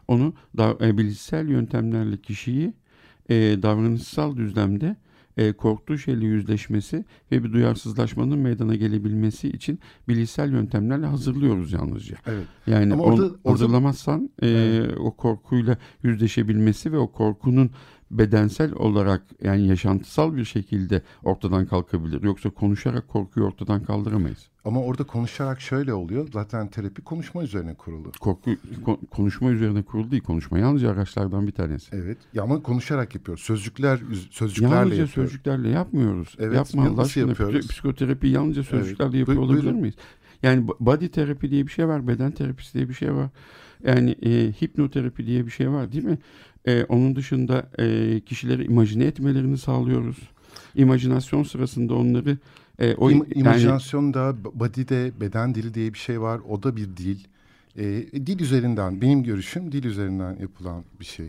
[0.08, 2.74] onu da, e, bilişsel yöntemlerle kişiyi
[3.28, 4.96] e, davranışsal düzlemde
[5.36, 12.16] e, korktuğu şeyle yüzleşmesi ve bir duyarsızlaşmanın meydana gelebilmesi için bilişsel yöntemlerle hazırlıyoruz yalnızca.
[12.26, 12.44] Evet.
[12.66, 14.96] Yani Ama orada, orada, hazırlamazsan e, evet.
[14.98, 17.70] o korkuyla yüzleşebilmesi ve o korkunun
[18.18, 22.22] bedensel olarak yani yaşantısal bir şekilde ortadan kalkabilir.
[22.22, 24.48] Yoksa konuşarak korkuyu ortadan kaldıramayız.
[24.64, 26.28] Ama orada konuşarak şöyle oluyor.
[26.32, 28.12] Zaten terapi konuşma üzerine kurulu.
[28.20, 28.50] Korku
[28.84, 30.22] ko- konuşma üzerine kurulu değil.
[30.22, 31.96] Konuşma yalnızca araçlardan bir tanesi.
[31.96, 32.18] Evet.
[32.34, 33.42] Ya ama konuşarak yapıyoruz.
[33.44, 34.00] Sözcükler
[34.30, 35.32] sözcüklerle yalnızca yapıyoruz.
[35.32, 36.36] sözcüklerle yapmıyoruz.
[36.38, 36.56] Evet.
[36.56, 37.28] Yapma Allah aşkına.
[37.28, 37.68] Yapıyoruz?
[37.68, 39.28] Psikoterapi yalnızca sözcüklerle evet.
[39.28, 39.94] yapıyor olabilir miyiz?
[40.42, 43.30] Yani body terapi diye bir şey var, beden terapisi diye bir şey var.
[43.86, 46.18] Yani e, hipnoterapi diye bir şey var değil mi?
[46.66, 50.16] E, onun dışında e, kişileri imajine etmelerini sağlıyoruz.
[50.74, 52.38] İmajinasyon sırasında onları
[52.78, 56.40] e, o İm, imajinasyonda yani, body'de beden dili diye bir şey var.
[56.48, 57.18] O da bir dil.
[57.76, 57.84] E,
[58.26, 61.28] dil üzerinden benim görüşüm dil üzerinden yapılan bir şey.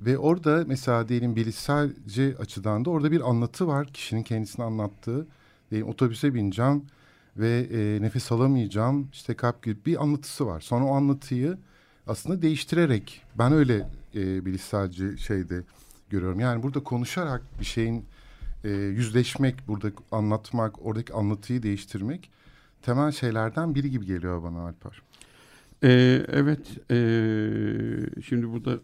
[0.00, 3.86] Ve orada mesela diyelim bilişselci açıdan da orada bir anlatı var.
[3.86, 5.26] Kişinin kendisini anlattığı.
[5.70, 6.82] Diyelim otobüse bineceğim
[7.36, 9.08] ve e, nefes alamayacağım.
[9.12, 10.60] İşte kalp gibi bir anlatısı var.
[10.60, 11.58] Sonra o anlatıyı
[12.06, 15.62] aslında değiştirerek ben öyle e, bilişselci şeyde
[16.10, 16.40] görüyorum.
[16.40, 18.04] Yani burada konuşarak bir şeyin
[18.64, 22.30] e, yüzleşmek, burada anlatmak, oradaki anlatıyı değiştirmek
[22.82, 25.02] temel şeylerden biri gibi geliyor bana Alper.
[25.84, 26.96] Ee, evet, e,
[28.22, 28.78] şimdi burada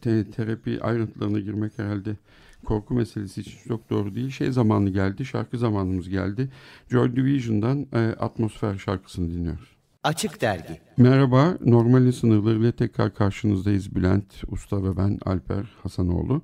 [0.00, 2.16] te, terapi ayrıntılarına girmek herhalde
[2.64, 4.30] korku meselesi için çok doğru değil.
[4.30, 6.50] Şey zamanı geldi, şarkı zamanımız geldi.
[6.90, 9.77] Joy Division'dan e, Atmosfer şarkısını dinliyoruz.
[10.04, 16.42] Açık Dergi Merhaba, normalin sınırlarıyla tekrar karşınızdayız Bülent Usta ve ben Alper Hasanoğlu.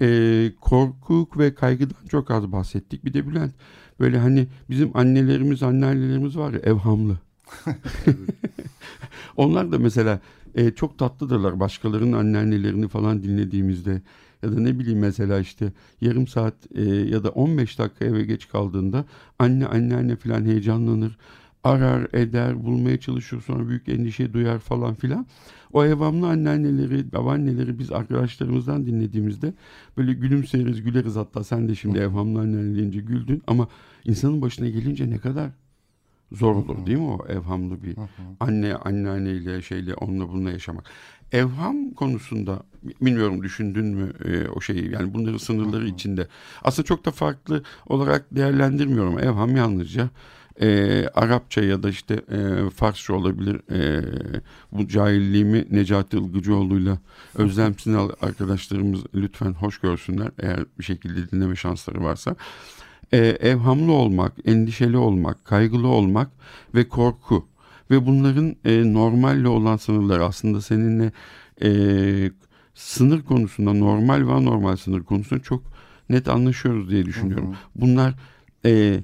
[0.00, 3.04] Ee, korku ve kaygıdan çok az bahsettik.
[3.04, 3.52] Bir de Bülent,
[4.00, 7.18] böyle hani bizim annelerimiz, anneannelerimiz var ya evhamlı.
[9.36, 10.20] Onlar da mesela
[10.54, 14.02] e, çok tatlıdırlar başkalarının anneannelerini falan dinlediğimizde
[14.42, 18.48] ya da ne bileyim mesela işte yarım saat e, ya da 15 dakika eve geç
[18.48, 19.04] kaldığında
[19.38, 21.18] anne anneanne falan heyecanlanır
[21.64, 25.26] arar eder bulmaya çalışır sonra büyük endişe duyar falan filan.
[25.72, 29.54] O evamlı anneanneleri babaanneleri biz arkadaşlarımızdan dinlediğimizde
[29.96, 33.68] böyle gülümseriz güleriz hatta sen de şimdi evhamlı anneanne deyince güldün ama
[34.04, 35.50] insanın başına gelince ne kadar
[36.32, 37.96] zor olur değil mi o evhamlı bir
[38.40, 40.84] anne anneanneyle şeyle onunla bununla yaşamak.
[41.32, 42.62] Evham konusunda
[43.00, 46.28] bilmiyorum düşündün mü e, o şeyi yani bunların sınırları içinde.
[46.62, 49.18] Aslında çok da farklı olarak değerlendirmiyorum.
[49.18, 50.10] Evham yalnızca
[50.60, 53.60] e, Arapça ya da işte e, Farsça olabilir.
[53.70, 54.04] E,
[54.72, 56.98] bu cahilliğimi Necati Ilgıcıoğlu'yla
[57.34, 62.36] Özlem Sinal arkadaşlarımız lütfen hoş görsünler eğer bir şekilde dinleme şansları varsa.
[63.12, 66.30] E, evhamlı olmak, endişeli olmak, kaygılı olmak
[66.74, 67.46] ve korku
[67.90, 71.12] ve bunların e, normalle olan sınırları aslında seninle
[71.62, 71.70] e,
[72.74, 75.62] sınır konusunda normal ve anormal sınır konusunda çok
[76.10, 77.46] net anlaşıyoruz diye düşünüyorum.
[77.46, 77.56] Hı hı.
[77.74, 78.14] Bunlar
[78.64, 79.00] e,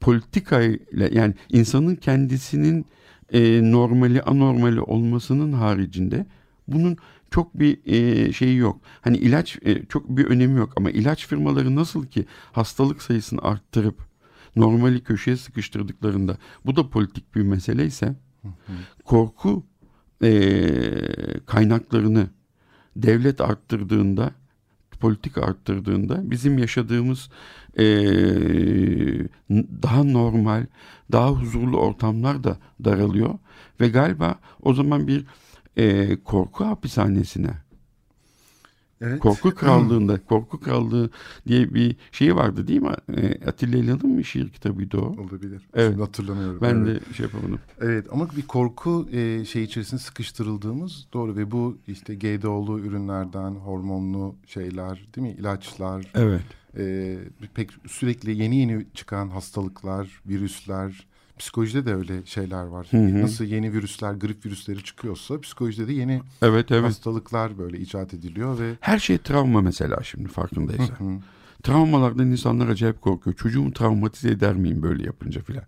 [0.00, 2.86] politikayla yani insanın kendisinin
[3.32, 6.26] e, normali anormali olmasının haricinde
[6.68, 6.96] bunun
[7.30, 8.80] çok bir e, şeyi yok.
[9.00, 14.06] Hani ilaç e, çok bir önemi yok ama ilaç firmaları nasıl ki hastalık sayısını arttırıp
[14.56, 18.14] normali köşeye sıkıştırdıklarında bu da politik bir mesele ise
[19.04, 19.66] Korku
[20.22, 20.30] e,
[21.46, 22.28] kaynaklarını
[22.96, 24.30] devlet arttırdığında,
[25.00, 27.30] politik arttırdığında bizim yaşadığımız
[27.78, 27.84] e,
[29.82, 30.66] daha normal,
[31.12, 33.34] daha huzurlu ortamlar da daralıyor
[33.80, 35.24] ve galiba o zaman bir
[35.76, 37.65] e, korku hapishanesine
[39.00, 39.18] Evet.
[39.18, 41.10] Korku Krallığı'nda, Korku Krallığı
[41.46, 42.94] diye bir şey vardı değil mi?
[43.16, 45.06] E, Atilla İlhan'ın mı şiir kitabıydı o?
[45.06, 45.68] Olabilir.
[45.74, 45.90] Evet.
[45.90, 46.60] Şimdi hatırlamıyorum.
[46.62, 47.10] Ben evet.
[47.10, 47.60] de şey yapamadım.
[47.80, 54.34] Evet ama bir korku e, şey içerisinde sıkıştırıldığımız doğru ve bu işte GDO'lu ürünlerden, hormonlu
[54.46, 55.34] şeyler değil mi?
[55.38, 56.10] İlaçlar.
[56.14, 56.42] Evet.
[56.78, 57.18] E,
[57.54, 61.06] pek sürekli yeni yeni çıkan hastalıklar, virüsler,
[61.38, 62.86] Psikolojide de öyle şeyler var.
[62.90, 63.22] Hı hı.
[63.22, 66.84] Nasıl yeni virüsler, grip virüsleri çıkıyorsa psikolojide de yeni evet, evet.
[66.84, 70.94] hastalıklar böyle icat ediliyor ve her şey travma mesela şimdi farkındaysan.
[70.98, 71.18] Hı hı.
[71.62, 73.36] Travmalardan insanlar acayip korkuyor.
[73.36, 75.64] Çocuğumu travmatize eder miyim böyle yapınca filan.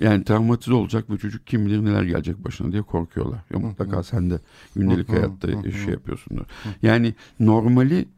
[0.00, 3.40] Yani travmatize olacak ve çocuk kim bilir neler gelecek başına diye korkuyorlar.
[3.52, 4.40] Ya mutlaka sen de
[4.76, 6.44] gündelik hayatta şey yapıyorsundur.
[6.82, 8.08] Yani normali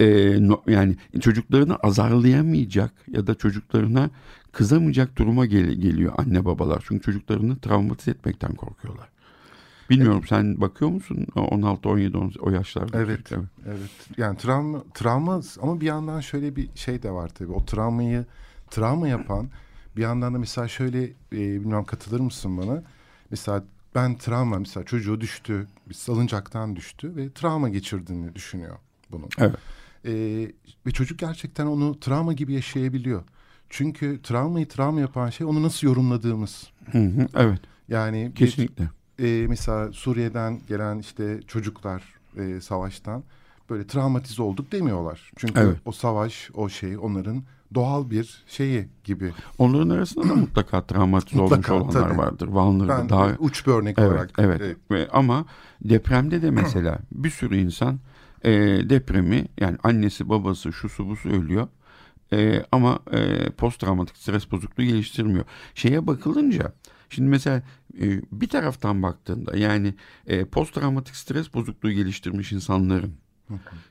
[0.00, 4.10] e, no, yani çocuklarını azarlayamayacak ya da çocuklarına
[4.52, 6.84] kızamayacak duruma gel- geliyor anne babalar.
[6.88, 9.08] Çünkü çocuklarını travmatize etmekten korkuyorlar.
[9.90, 10.28] Bilmiyorum evet.
[10.28, 12.98] sen bakıyor musun 16 17 o yaşlarda?
[12.98, 13.26] Evet.
[13.26, 13.78] Çocuk, evet.
[13.78, 14.18] Evet.
[14.18, 17.52] Yani travma travma ama bir yandan şöyle bir şey de var tabii.
[17.52, 18.24] O travmayı
[18.70, 19.48] travma yapan
[19.96, 22.82] bir yandan da mesela şöyle e, bilmem katılır mısın bana?
[23.30, 28.76] Mesela ben travma mesela çocuğu düştü, bir salıncaktan düştü ve travma geçirdiğini düşünüyor
[29.10, 29.28] bunu.
[29.38, 29.56] Evet.
[30.04, 30.12] E,
[30.86, 33.22] ve çocuk gerçekten onu travma gibi yaşayabiliyor.
[33.70, 36.70] Çünkü travmayı travma yapan şey onu nasıl yorumladığımız.
[36.92, 37.60] Hı hı, evet.
[37.88, 38.90] Yani kesinlikle.
[39.18, 42.02] Bir, e, mesela Suriye'den gelen işte çocuklar
[42.36, 43.22] e, savaştan
[43.70, 45.32] böyle travmatize olduk demiyorlar.
[45.36, 45.76] Çünkü evet.
[45.84, 47.42] o savaş, o şey onların
[47.74, 49.32] doğal bir şeyi gibi.
[49.58, 52.18] Onların arasında da mutlaka travmatize olmuş olanlar tabii.
[52.18, 52.48] vardır.
[52.48, 54.30] Vanlı'da daha uç bir örnek evet, olarak.
[54.38, 54.76] Evet.
[54.90, 55.08] evet.
[55.12, 55.44] Ama
[55.84, 57.98] depremde de mesela bir sürü insan
[58.44, 58.50] e,
[58.90, 61.68] depremi yani annesi babası şu su bu su ölüyor.
[62.32, 65.44] E, ama e, post travmatik stres bozukluğu geliştirmiyor.
[65.74, 66.72] Şeye bakılınca
[67.08, 67.62] şimdi mesela
[68.00, 69.94] e, bir taraftan baktığında yani
[70.26, 73.14] e, post travmatik stres bozukluğu geliştirmiş insanların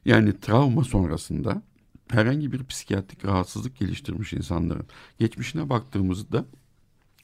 [0.05, 1.61] yani travma sonrasında
[2.09, 4.87] herhangi bir psikiyatrik rahatsızlık geliştirmiş insanların
[5.19, 6.45] geçmişine baktığımızda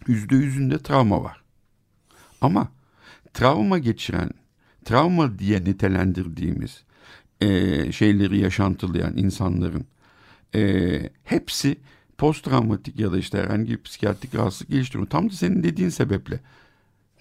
[0.08, 1.44] yüzde yüzünde travma var.
[2.42, 2.68] Ama
[3.34, 4.30] travma geçiren,
[4.86, 6.84] travma diye nitelendirdiğimiz
[7.42, 9.86] e, şeyleri yaşantılayan insanların
[10.56, 11.78] e, hepsi
[12.18, 15.10] post travmatik ya da işte herhangi bir psikiyatrik rahatsızlık geliştiriyor.
[15.10, 16.40] Tam da senin dediğin sebeple.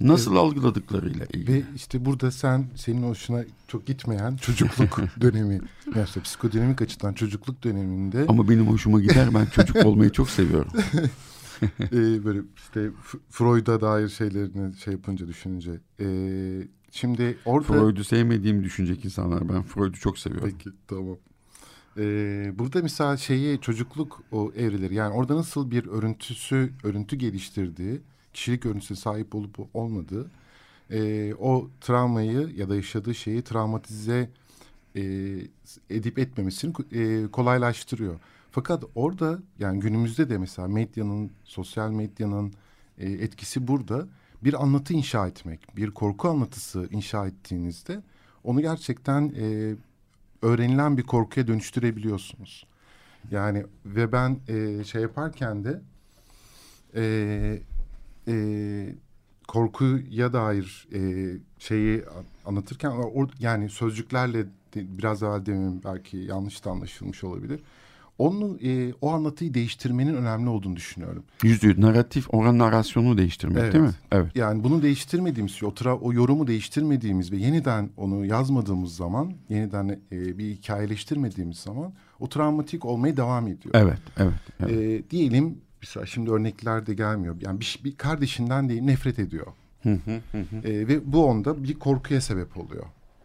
[0.01, 0.41] Nasıl evet.
[0.41, 1.55] algıladıklarıyla ilgili.
[1.55, 5.61] Ve işte burada sen senin hoşuna çok gitmeyen çocukluk dönemi.
[5.95, 8.25] Yani işte psikodinamik açıdan çocukluk döneminde.
[8.29, 10.73] Ama benim hoşuma gider ben çocuk olmayı çok seviyorum.
[11.81, 12.91] ee, böyle işte
[13.31, 15.73] Freud'a dair şeylerini şey yapınca düşününce.
[16.01, 16.07] Ee,
[16.95, 17.67] şimdi orada...
[17.67, 19.49] Freud'u sevmediğimi düşünecek insanlar.
[19.49, 20.51] Ben Freud'u çok seviyorum.
[20.59, 21.17] Peki tamam.
[21.99, 28.01] Ee, burada mesela şeyi çocukluk o evreleri yani orada nasıl bir örüntüsü örüntü geliştirdiği
[28.33, 30.31] kişilik örüntüsüne sahip olup olmadığı
[30.91, 34.31] e, o travmayı ya da yaşadığı şeyi travmatize
[34.97, 35.03] e,
[35.91, 38.21] edip etmemesini e, kolaylaştırıyor.
[38.51, 42.53] Fakat orada yani günümüzde de mesela medyanın, sosyal medyanın
[42.99, 44.09] e, etkisi burada
[44.45, 48.03] bir anlatı inşa etmek, bir korku anlatısı inşa ettiğinizde
[48.45, 49.75] onu gerçekten e,
[50.43, 52.67] öğrenilen bir korkuya dönüştürebiliyorsunuz.
[53.31, 55.81] Yani ve ben e, şey yaparken de
[56.95, 57.03] e,
[58.29, 58.95] e,
[59.49, 61.01] korkuya dair e,
[61.59, 62.05] şeyi
[62.47, 67.61] anlatırken or, yani sözcüklerle de, biraz evvel demin belki yanlış da anlaşılmış olabilir
[68.19, 71.25] onu e, o anlatıyı değiştirmenin önemli olduğunu düşünüyorum.
[71.43, 73.73] Yüzde yüz narratif, oran narrasyonu değiştirmek evet.
[73.73, 73.95] değil mi?
[74.13, 74.37] Evet.
[74.37, 80.39] Yani bunu değiştirmediğimiz, o, tra, o yorumu değiştirmediğimiz ve yeniden onu yazmadığımız zaman, yeniden e,
[80.39, 83.75] bir hikayeleştirmediğimiz zaman o travmatik olmaya devam ediyor.
[83.75, 84.35] Evet, evet.
[84.61, 84.71] evet.
[84.71, 87.37] E, diyelim, mesela şimdi örnekler de gelmiyor.
[87.41, 89.47] Yani bir, bir kardeşinden değil nefret ediyor.
[90.65, 92.85] e, ve bu onda bir korkuya sebep oluyor.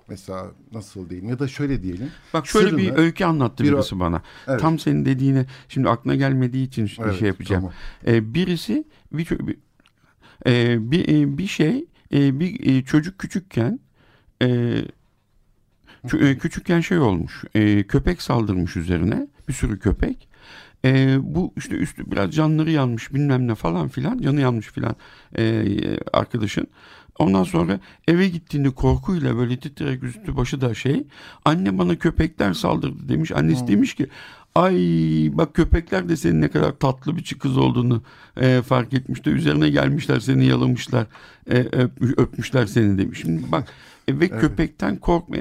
[0.09, 2.11] Mesela nasıl diyeyim ya da şöyle diyelim.
[2.33, 4.21] Bak şöyle sırrını, bir öykü anlattı bir birisi bana.
[4.47, 4.59] Evet.
[4.59, 7.61] Tam senin dediğine şimdi aklına gelmediği için evet, şey yapacağım.
[7.61, 7.73] Tamam.
[8.07, 9.57] Ee, birisi bir, bir,
[10.47, 13.79] e, bir, e, bir şey e, bir çocuk küçükken
[16.39, 17.43] küçükken şey olmuş.
[17.87, 19.27] Köpek saldırmış üzerine.
[19.47, 20.29] Bir sürü köpek.
[20.85, 24.17] E, bu işte üstü biraz canları yanmış bilmem ne falan filan.
[24.17, 24.95] Canı yanmış filan
[25.37, 25.65] e,
[26.13, 26.67] arkadaşın.
[27.19, 31.03] Ondan sonra eve gittiğinde korkuyla böyle titrek üstü başı da şey.
[31.45, 33.31] Anne bana köpekler saldırdı demiş.
[33.31, 33.67] Annesi hmm.
[33.67, 34.07] demiş ki
[34.55, 34.75] ay
[35.33, 38.03] bak köpekler de senin ne kadar tatlı bir kız olduğunu
[38.37, 41.07] e, fark etmiş de üzerine gelmişler seni yalamışlar
[41.49, 43.19] e, öp, öpmüşler seni demiş.
[43.21, 43.67] Şimdi bak
[44.07, 44.41] e, ve evet.
[44.41, 45.35] köpekten korkma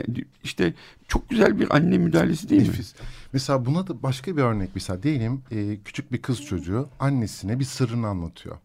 [0.45, 0.75] işte
[1.09, 2.95] çok güzel bir anne müdahalesi değil Nefis.
[2.95, 3.07] mi?
[3.33, 7.65] Mesela buna da başka bir örnek mesela diyelim e, küçük bir kız çocuğu annesine bir
[7.65, 8.57] sırrını anlatıyor.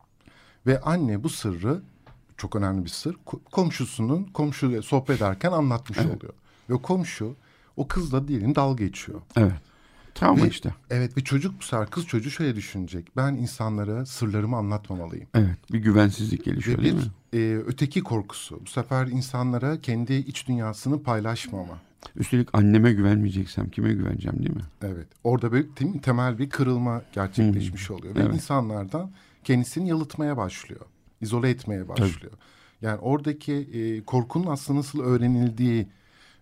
[0.67, 1.81] Ve anne bu sırrı
[2.43, 3.15] çok önemli bir sır
[3.51, 6.17] komşusunun komşuyla sohbet ederken anlatmış evet.
[6.17, 6.33] oluyor.
[6.69, 7.35] Ve komşu
[7.77, 9.21] o kızla diyelim dalga geçiyor.
[9.35, 9.53] Evet.
[10.15, 10.73] Travma ve, işte.
[10.89, 13.17] Evet bir çocuk bu sefer kız çocuğu şöyle düşünecek.
[13.17, 15.27] Ben insanlara sırlarımı anlatmamalıyım.
[15.33, 16.95] Evet bir güvensizlik gelişiyor ve değil
[17.31, 17.43] bir, mi?
[17.43, 18.61] E, öteki korkusu.
[18.65, 21.79] Bu sefer insanlara kendi iç dünyasını paylaşmama.
[22.15, 24.63] Üstelik anneme güvenmeyeceksem kime güveneceğim değil mi?
[24.81, 25.07] Evet.
[25.23, 25.67] Orada bir
[26.01, 27.95] temel bir kırılma gerçekleşmiş hmm.
[27.95, 28.15] oluyor.
[28.15, 28.33] Ve evet.
[28.33, 29.11] insanlardan
[29.43, 30.81] kendisini yalıtmaya başlıyor.
[31.23, 32.11] İzole etmeye başlıyor.
[32.21, 32.85] Tabii.
[32.85, 35.87] Yani oradaki e, korkunun aslında nasıl öğrenildiği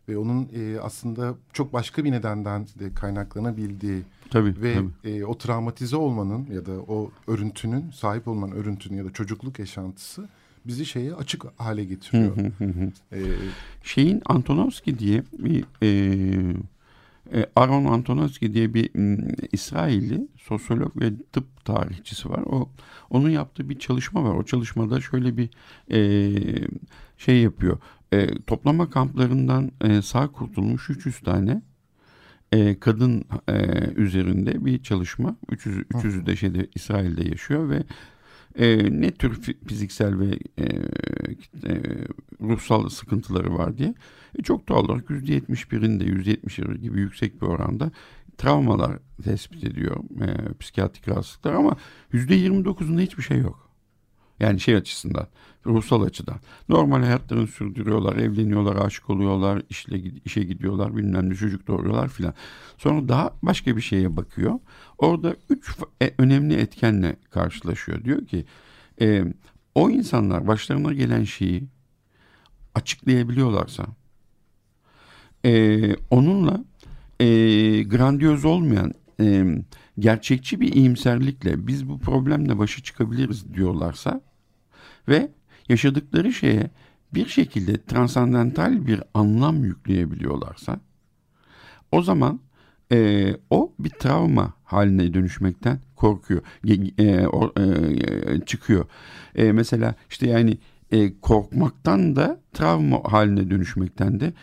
[0.10, 5.18] ve onun e, aslında çok başka bir nedenden de kaynaklanabildiği tabii, ve tabii.
[5.18, 10.30] E, o travmatize olmanın ya da o örüntünün sahip olunan örüntünün ya da çocukluk yaşantısı
[10.66, 12.38] bizi şeye açık hale getiriyor.
[13.14, 13.22] ee,
[13.84, 16.56] Şeyin Antonovski diye bir e,
[17.56, 18.90] Aaron Antonovski diye bir
[19.52, 22.44] İsrailli sosyolog ve tıp tarihçisi var.
[22.46, 22.70] O
[23.10, 24.36] onun yaptığı bir çalışma var.
[24.36, 25.50] O çalışmada şöyle bir
[25.92, 26.00] e,
[27.18, 27.80] şey yapıyor.
[28.14, 31.62] E, toplama kamplarından e, sağ kurtulmuş 300 tane
[32.52, 33.54] e, kadın e,
[33.96, 35.36] üzerinde bir çalışma.
[35.52, 37.84] 300 300'ü de şeyde İsrail'de yaşıyor ve
[38.56, 40.66] e, ne tür fiziksel ve e,
[41.68, 41.82] e,
[42.42, 43.94] ruhsal sıkıntıları var diye.
[44.40, 47.92] E, çok doğal olarak %71'inde %71 gibi yüksek bir oranda
[48.38, 51.78] travmalar tespit ediyor e, psikiyatrik rahatsızlıklar ama
[52.14, 53.71] %29'unda hiçbir şey yok.
[54.42, 55.28] Yani şey açısından,
[55.66, 56.36] ruhsal açıdan.
[56.70, 62.34] Normal hayatlarını sürdürüyorlar, evleniyorlar, aşık oluyorlar, işle, işe gidiyorlar, bilmem ne çocuk doğuruyorlar filan.
[62.78, 64.60] Sonra daha başka bir şeye bakıyor.
[64.98, 68.04] Orada üç e, önemli etkenle karşılaşıyor.
[68.04, 68.46] Diyor ki
[69.02, 69.24] e,
[69.76, 71.64] o insanlar başlarına gelen şeyi
[72.76, 73.86] açıklayabiliyorlarsa
[75.46, 76.64] e, onunla
[77.20, 77.26] e,
[77.84, 79.46] grandiyoz olmayan e,
[80.00, 84.22] gerçekçi bir iyimserlikle biz bu problemle başa çıkabiliriz diyorlarsa
[85.08, 85.32] ve
[85.70, 86.70] yaşadıkları şeye
[87.14, 90.80] bir şekilde transandental bir anlam yükleyebiliyorlarsa
[91.92, 92.40] o zaman
[92.92, 96.42] e, o bir travma haline dönüşmekten korkuyor,
[96.98, 98.86] e, o, e, çıkıyor.
[99.36, 100.58] E, mesela işte yani
[100.92, 104.34] e, korkmaktan da travma haline dönüşmekten de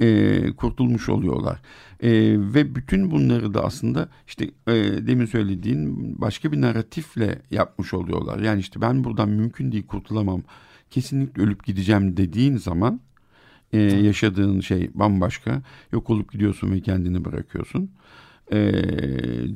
[0.00, 1.60] e, kurtulmuş oluyorlar.
[2.00, 2.10] E,
[2.54, 4.72] ve bütün bunları da aslında işte e,
[5.06, 8.38] demin söylediğin başka bir narratifle yapmış oluyorlar.
[8.38, 10.42] Yani işte ben buradan mümkün değil kurtulamam,
[10.90, 13.00] kesinlikle ölüp gideceğim dediğin zaman
[13.72, 15.62] e, yaşadığın şey bambaşka.
[15.92, 17.90] Yok olup gidiyorsun ve kendini bırakıyorsun.
[18.52, 18.72] E,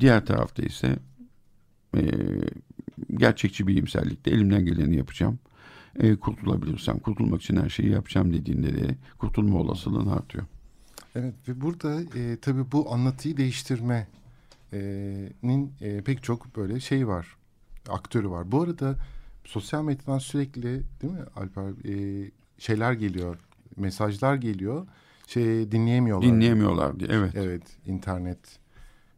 [0.01, 0.97] diğer tarafta ise
[1.97, 2.03] e,
[3.17, 5.39] gerçekçi bir iyimserlikte elimden geleni yapacağım
[5.97, 10.45] e, kurtulabilirsem, kurtulmak için her şeyi yapacağım dediğinde de kurtulma olasılığın artıyor.
[11.15, 17.37] Evet ve burada e, tabii bu anlatıyı değiştirmenin e, pek çok böyle şey var,
[17.89, 18.53] aktörü var.
[18.53, 18.97] Bu arada
[19.45, 23.39] sosyal medyadan sürekli değil mi Alper e, şeyler geliyor,
[23.77, 24.87] mesajlar geliyor.
[25.27, 26.29] Şey dinleyemiyorlar.
[26.29, 27.33] Dinleyemiyorlar diye evet.
[27.37, 28.59] Evet internet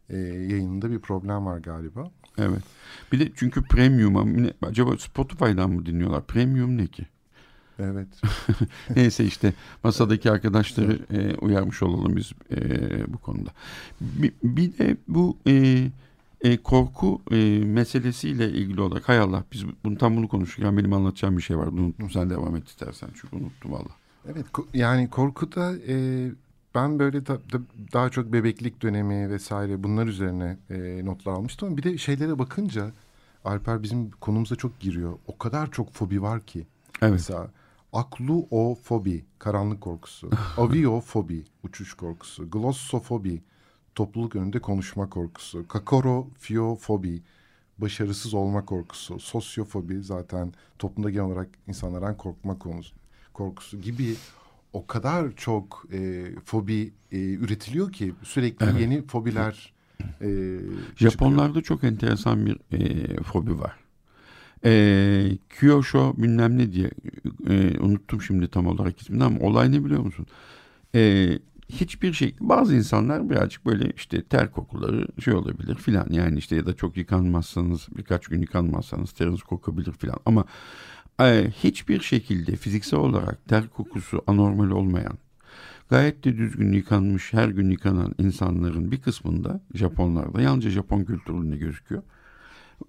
[0.09, 2.11] e, yayınında bir problem var galiba.
[2.37, 2.63] Evet.
[3.11, 4.25] Bir de çünkü premium'a
[4.61, 6.25] acaba Spotify'dan mı dinliyorlar?
[6.25, 7.05] Premium ne ki?
[7.79, 8.07] Evet.
[8.95, 13.49] Neyse işte masadaki arkadaşları e, uyarmış olalım biz e, bu konuda.
[14.01, 15.85] Bir, bir de bu e,
[16.41, 21.37] e, korku e, meselesiyle ilgili olarak hay Allah biz bunu tam bunu konuşurken benim anlatacağım
[21.37, 21.67] bir şey var.
[21.67, 23.89] Unuttum sen devam et istersen çünkü unuttum valla.
[24.25, 26.27] Evet yani korkuda e,
[26.75, 27.61] ben böyle da, da,
[27.93, 31.67] daha çok bebeklik dönemi vesaire bunlar üzerine e, notlar almıştım.
[31.67, 32.91] Ama bir de şeylere bakınca
[33.45, 35.13] Alper bizim konumuza çok giriyor.
[35.27, 36.67] O kadar çok fobi var ki.
[37.01, 37.11] Evet.
[37.11, 37.47] Mesela
[37.93, 40.29] akluofobi, karanlık korkusu.
[40.57, 42.51] Aviofobi, uçuş korkusu.
[42.51, 43.41] Glossofobi,
[43.95, 45.67] topluluk önünde konuşma korkusu.
[45.67, 47.21] Kakorofiofobi,
[47.77, 49.19] başarısız olma korkusu.
[49.19, 52.95] Sosyofobi zaten toplumda genel olarak insanlardan korkma konusu,
[53.33, 54.15] korkusu gibi
[54.73, 58.81] o kadar çok e, fobi e, üretiliyor ki sürekli evet.
[58.81, 59.73] yeni fobiler
[60.21, 60.57] e,
[60.95, 61.63] Japonlarda çıkıyor.
[61.63, 63.75] çok enteresan bir e, fobi var.
[64.65, 66.91] E, Kyosho bilmem ne diye
[67.49, 70.25] e, unuttum şimdi tam olarak ismini ama olay ne biliyor musun?
[70.95, 71.31] E,
[71.69, 76.65] hiçbir şey bazı insanlar birazcık böyle işte ter kokuları şey olabilir filan yani işte ya
[76.65, 80.45] da çok yıkanmazsanız birkaç gün yıkanmazsanız teriniz kokabilir filan ama
[81.63, 85.17] hiçbir şekilde fiziksel olarak ter kokusu anormal olmayan,
[85.89, 92.03] gayet de düzgün yıkanmış, her gün yıkanan insanların bir kısmında Japonlarda yalnızca Japon kültüründe gözüküyor.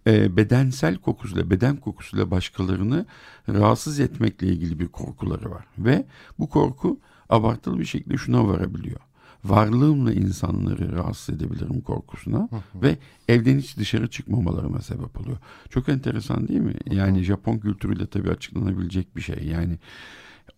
[0.06, 3.06] E, bedensel kokusuyla, beden kokusuyla başkalarını
[3.48, 5.64] rahatsız etmekle ilgili bir korkuları var.
[5.78, 6.06] Ve
[6.38, 9.00] bu korku abartılı bir şekilde şuna varabiliyor
[9.44, 15.38] varlığımla insanları rahatsız edebilirim korkusuna ve evden hiç dışarı çıkmamalarına sebep oluyor.
[15.70, 16.74] Çok enteresan değil mi?
[16.90, 19.44] Yani Japon kültürüyle tabii açıklanabilecek bir şey.
[19.44, 19.78] Yani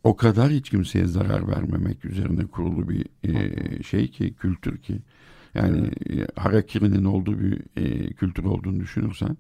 [0.05, 4.99] o kadar hiç kimseye zarar vermemek üzerine kurulu bir e, şey ki kültür ki
[5.55, 6.39] yani evet.
[6.39, 9.37] harakiri'nin olduğu bir e, kültür olduğunu düşünürsen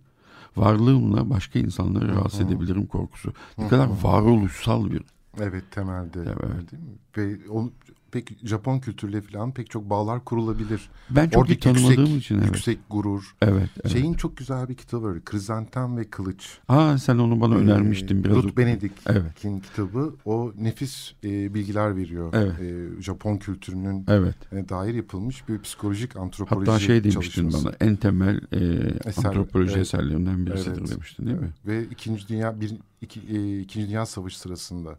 [0.57, 3.33] varlığımla başka insanları rahatsız edebilirim korkusu.
[3.59, 5.03] Ne kadar varoluşsal bir
[5.43, 6.19] Evet temelde.
[6.19, 6.73] Evet.
[6.73, 6.99] Değil mi?
[7.17, 7.73] Ve onu,
[8.15, 10.91] pek Japon kültürüyle falan pek çok bağlar kurulabilir.
[11.11, 12.35] Ben çok Oradaki iyi tanımadığım yüksek, için.
[12.35, 12.47] Evet.
[12.47, 13.37] Yüksek gurur.
[13.43, 13.93] Evet, evet.
[13.93, 15.25] Şeyin çok güzel bir kitabı var.
[15.25, 16.59] Krizantem ve Kılıç.
[16.69, 18.37] Aa sen onu bana ee, önermiştin biraz.
[18.37, 19.63] Ruth Benedict'in evet.
[19.63, 20.15] kitabı.
[20.25, 22.33] O nefis e, bilgiler veriyor.
[22.33, 22.61] Evet.
[22.61, 24.53] E, Japon kültürünün evet.
[24.53, 27.65] e, dair yapılmış bir psikolojik antropoloji Hatta şey demiştin çalışması.
[27.65, 28.59] bana en temel e,
[29.05, 29.83] Eser, antropoloji evet.
[29.83, 30.91] eserlerinden birisidir evet.
[30.91, 31.51] demiştin değil mi?
[31.67, 34.99] Ve İkinci Dünya bir iki, e, İkinci Dünya Savaşı sırasında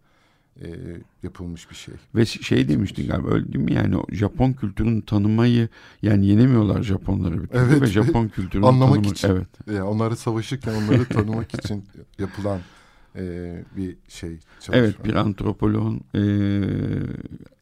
[0.61, 0.67] e,
[1.23, 1.93] yapılmış bir şey.
[2.15, 3.73] Ve şey demiştin galiba öyle değil mi?
[3.73, 5.69] Yani Japon kültürünü tanımayı
[6.01, 9.29] yani yenemiyorlar Japonları bir evet, ve Japon kültürünü anlamak tanımak, için.
[9.29, 9.47] Evet.
[9.67, 11.85] Yani onları savaşırken onları tanımak için
[12.19, 12.59] yapılan
[13.15, 14.75] e, bir şey çalışma.
[14.75, 16.21] Evet bir antropoloğun e,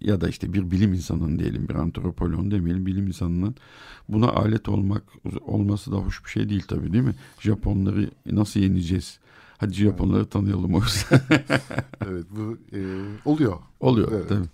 [0.01, 3.55] ya da işte bir bilim insanının diyelim bir antropoloğun demeyelim bilim insanının
[4.09, 5.03] buna alet olmak
[5.41, 7.15] olması da hoş bir şey değil tabii değil mi?
[7.39, 9.19] Japonları nasıl yeneceğiz?
[9.64, 10.82] Hadi Japonları tanıyalım o
[12.05, 12.80] evet bu e,
[13.26, 13.57] oluyor.
[13.80, 14.47] Oluyor evet, tabii.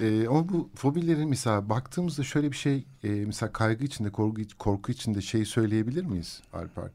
[0.00, 4.92] E, ama bu fobilerin mesela baktığımızda şöyle bir şey e, mesela kaygı içinde korku, korku
[4.92, 6.90] içinde şey söyleyebilir miyiz Alper?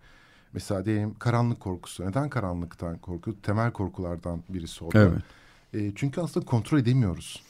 [0.54, 2.06] Mesela diyelim karanlık korkusu.
[2.06, 3.42] Neden karanlıktan korku?
[3.42, 4.90] Temel korkulardan birisi o.
[4.94, 5.22] Evet.
[5.74, 7.44] E, çünkü aslında kontrol edemiyoruz.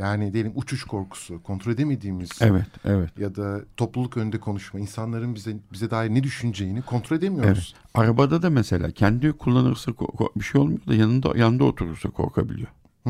[0.00, 3.18] Yani diyelim uçuş korkusu, kontrol edemediğimiz evet, evet.
[3.18, 7.74] ya da topluluk önünde konuşma, insanların bize bize dair ne düşüneceğini kontrol edemiyoruz.
[7.76, 7.90] Evet.
[7.94, 9.92] Arabada da mesela kendi kullanırsa
[10.36, 12.68] bir şey olmuyor da yanında yanında oturursa korkabiliyor.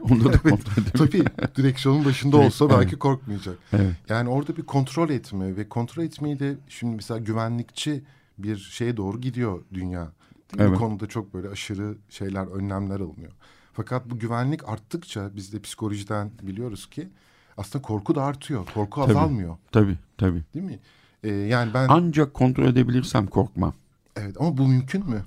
[0.00, 0.92] Onda da kontrol edemiyor.
[0.94, 1.24] Tabii
[1.56, 2.98] direksiyonun başında olsa belki evet.
[2.98, 3.58] korkmayacak.
[3.72, 3.94] Evet.
[4.08, 8.02] Yani orada bir kontrol etme ve kontrol etmeyi de şimdi mesela güvenlikçi
[8.38, 10.12] bir şeye doğru gidiyor dünya.
[10.58, 10.70] Evet.
[10.70, 13.32] Bu konuda çok böyle aşırı şeyler, önlemler alınıyor.
[13.72, 17.08] Fakat bu güvenlik arttıkça biz de psikolojiden biliyoruz ki
[17.56, 18.66] aslında korku da artıyor.
[18.74, 19.56] Korku tabii, azalmıyor.
[19.72, 20.42] Tabii tabii.
[20.54, 20.78] Değil mi?
[21.24, 23.74] Ee, yani ben ancak kontrol edebilirsem korkmam.
[24.16, 25.24] Evet ama bu mümkün mü?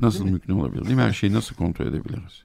[0.00, 0.84] Nasıl mümkün olabilir?
[0.84, 1.02] Değil mi?
[1.02, 2.44] Her şeyi nasıl kontrol edebiliriz?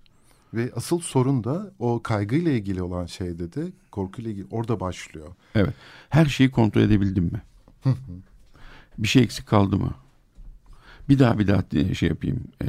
[0.54, 5.28] Ve asıl sorun da o kaygıyla ilgili olan şeyde de korkuyla ilgili orada başlıyor.
[5.56, 5.74] Evet.
[6.10, 7.42] Her şeyi kontrol edebildim mi?
[8.98, 9.94] bir şey eksik kaldı mı?
[11.10, 12.68] Bir daha bir daha şey yapayım e,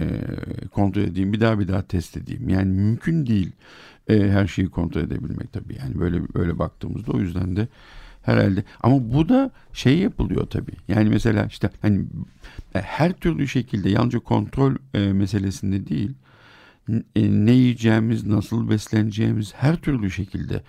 [0.68, 2.48] kontrol edeyim bir daha bir daha test edeyim.
[2.48, 3.52] Yani mümkün değil
[4.08, 5.76] e, her şeyi kontrol edebilmek tabii.
[5.78, 7.68] Yani böyle böyle baktığımızda o yüzden de
[8.22, 8.64] herhalde.
[8.80, 10.72] Ama bu da şey yapılıyor tabii.
[10.88, 12.04] Yani mesela işte hani
[12.74, 16.14] e, her türlü şekilde yalnızca kontrol e, meselesinde değil
[17.16, 20.62] e, ne yiyeceğimiz nasıl besleneceğimiz her türlü şekilde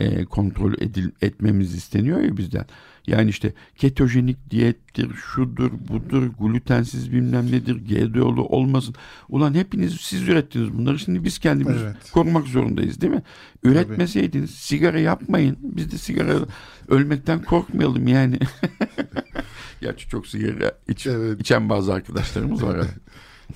[0.00, 2.66] e, kontrol edil, etmemiz isteniyor ya bizden.
[3.06, 8.94] Yani işte ketojenik diyettir, şudur, budur, glutensiz bilmem nedir, GDO'lu olmasın.
[9.28, 10.98] Ulan hepiniz siz ürettiniz bunları.
[10.98, 12.10] Şimdi biz kendimiz evet.
[12.12, 13.22] korumak zorundayız değil mi?
[13.62, 14.60] Üretmeseydiniz Tabii.
[14.60, 15.56] sigara yapmayın.
[15.62, 16.34] Biz de sigara
[16.88, 18.38] ölmekten korkmayalım yani.
[19.80, 21.40] Gerçi çok sigara iç, evet.
[21.40, 22.76] içen bazı arkadaşlarımız var.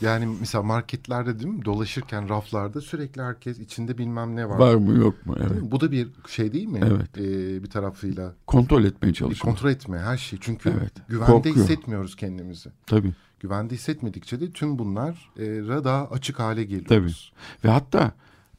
[0.00, 4.58] Yani mesela marketlerde değil mi dolaşırken raflarda sürekli herkes içinde bilmem ne var.
[4.58, 5.36] Var mı yok mu?
[5.38, 5.62] Evet.
[5.62, 6.80] Bu da bir şey değil mi?
[6.84, 7.18] Evet.
[7.18, 8.34] Ee, bir tarafıyla.
[8.46, 9.54] Kontrol etmeye çalışmak.
[9.54, 10.38] Kontrol etme her şey.
[10.42, 10.92] Çünkü evet.
[11.08, 11.56] güvende Korkuyor.
[11.56, 12.70] hissetmiyoruz kendimizi.
[12.86, 13.12] Tabii.
[13.40, 15.44] Güvende hissetmedikçe de tüm bunlar e,
[15.84, 17.32] daha açık hale geliyoruz.
[17.62, 17.68] Tabii.
[17.68, 18.12] Ve hatta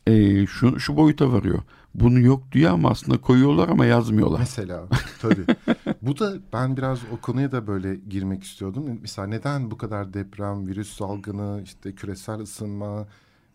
[0.07, 1.59] e, şu, şu boyuta varıyor
[1.95, 4.39] bunu yok diyor ama aslında koyuyorlar ama yazmıyorlar.
[4.39, 4.87] Mesela
[5.21, 5.45] tabii.
[6.07, 8.99] bu da ben biraz o konuya da böyle girmek istiyordum.
[9.01, 13.07] Mesela neden bu kadar deprem, virüs salgını, işte küresel ısınma,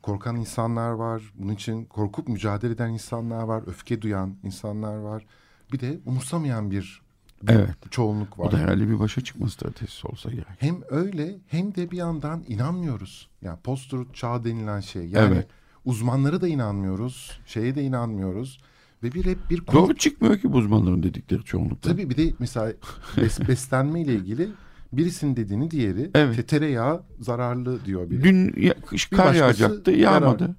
[0.03, 1.23] korkan insanlar var.
[1.39, 3.63] Bunun için korkup mücadele eden insanlar var.
[3.67, 5.27] Öfke duyan insanlar var.
[5.73, 7.03] Bir de umursamayan bir,
[7.43, 7.77] bir evet.
[7.91, 8.49] çoğunluk var.
[8.49, 10.47] O da herhalde bir başa çıkma stratejisi olsa gerek.
[10.59, 13.29] Hem öyle hem de bir yandan inanmıyoruz.
[13.43, 15.07] Yani post çağ denilen şey.
[15.07, 15.49] Yani evet
[15.89, 17.41] uzmanlara da inanmıyoruz.
[17.47, 18.61] Şeye de inanmıyoruz.
[19.03, 19.83] Ve bir hep bir konu...
[19.83, 21.91] Doğru çıkmıyor ki uzmanların dedikleri çoğunlukla.
[21.91, 22.73] Tabii bir de mesela
[23.17, 24.49] bes, beslenme ile ilgili
[24.93, 26.31] birisinin dediğini diğeri evet.
[26.31, 28.25] işte tereyağı zararlı diyor biri.
[28.25, 30.43] Dün ya, kış kar yağacaktı yağmadı.
[30.43, 30.55] Yarar.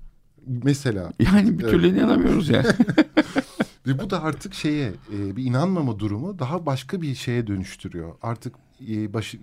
[0.63, 1.13] Mesela.
[1.19, 1.99] Yani bir türlü evet.
[1.99, 2.67] inanamıyoruz yani.
[3.87, 8.15] Ve bu da artık şeye e, bir inanmama durumu daha başka bir şeye dönüştürüyor.
[8.21, 8.55] Artık
[8.89, 9.35] e, baş,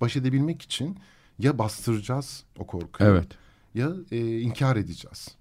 [0.00, 0.98] baş edebilmek için
[1.38, 3.28] ya bastıracağız o korkuyu evet.
[3.74, 5.37] ya e, inkar edeceğiz.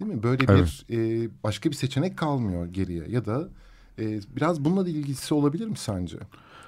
[0.00, 0.22] Değil mi?
[0.22, 0.84] Böyle evet.
[0.88, 3.48] bir e, başka bir seçenek kalmıyor geriye ya da
[3.98, 6.18] e, biraz bununla da ilgisi olabilir mi sence?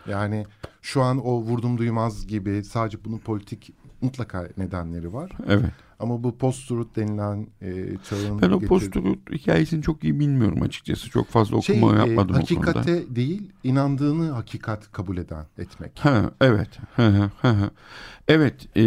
[0.09, 0.47] Yani
[0.83, 5.33] şu an o vurdum duymaz gibi sadece bunun politik mutlaka nedenleri var.
[5.49, 5.71] Evet.
[5.99, 8.43] Ama bu post-truth denilen e, çağın...
[8.43, 11.11] Ben o post-truth hikayesini çok iyi bilmiyorum açıkçası.
[11.11, 13.17] Çok fazla şey, okuma şey, yapmadım e, hakikate o konuda.
[13.17, 15.99] değil, inandığını hakikat kabul eden, etmek.
[15.99, 16.69] Ha, evet.
[16.97, 17.71] Ha, ha, ha.
[18.29, 18.77] Evet.
[18.77, 18.83] E,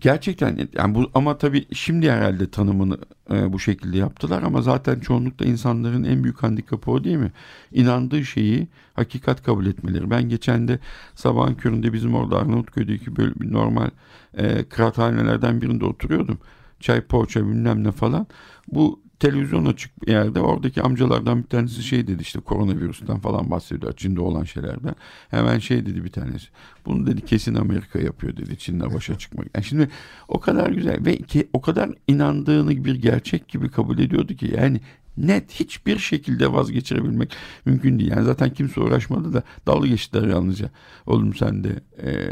[0.00, 2.98] gerçekten yani bu ama tabii şimdi herhalde tanımını
[3.30, 7.32] e, bu şekilde yaptılar ama zaten çoğunlukla insanların en büyük handikapı o değil mi?
[7.72, 10.10] İnandığı şeyi hakikat kabul etmeleri.
[10.10, 10.78] Ben geçen de
[11.14, 13.90] sabahın köründe bizim orada Arnavutköy'deki böyle bir normal
[14.34, 16.38] e, kıraathanelerden birinde oturuyordum.
[16.80, 18.26] Çay poğaça bilmem ne falan.
[18.68, 23.92] Bu televizyon açık bir yerde oradaki amcalardan bir tanesi şey dedi işte koronavirüsten falan bahsediyor
[23.92, 24.94] Çin'de olan şeylerden.
[25.30, 26.46] Hemen şey dedi bir tanesi.
[26.86, 29.46] Bunu dedi kesin Amerika yapıyor dedi Çin'le başa çıkmak.
[29.54, 29.88] Yani şimdi
[30.28, 34.80] o kadar güzel ve ki, o kadar inandığını bir gerçek gibi kabul ediyordu ki yani
[35.16, 37.32] net hiçbir şekilde vazgeçirebilmek
[37.64, 38.10] mümkün değil.
[38.10, 40.70] Yani zaten kimse uğraşmadı da dalga geçtiler yalnızca.
[41.06, 42.28] Oğlum sen de ee,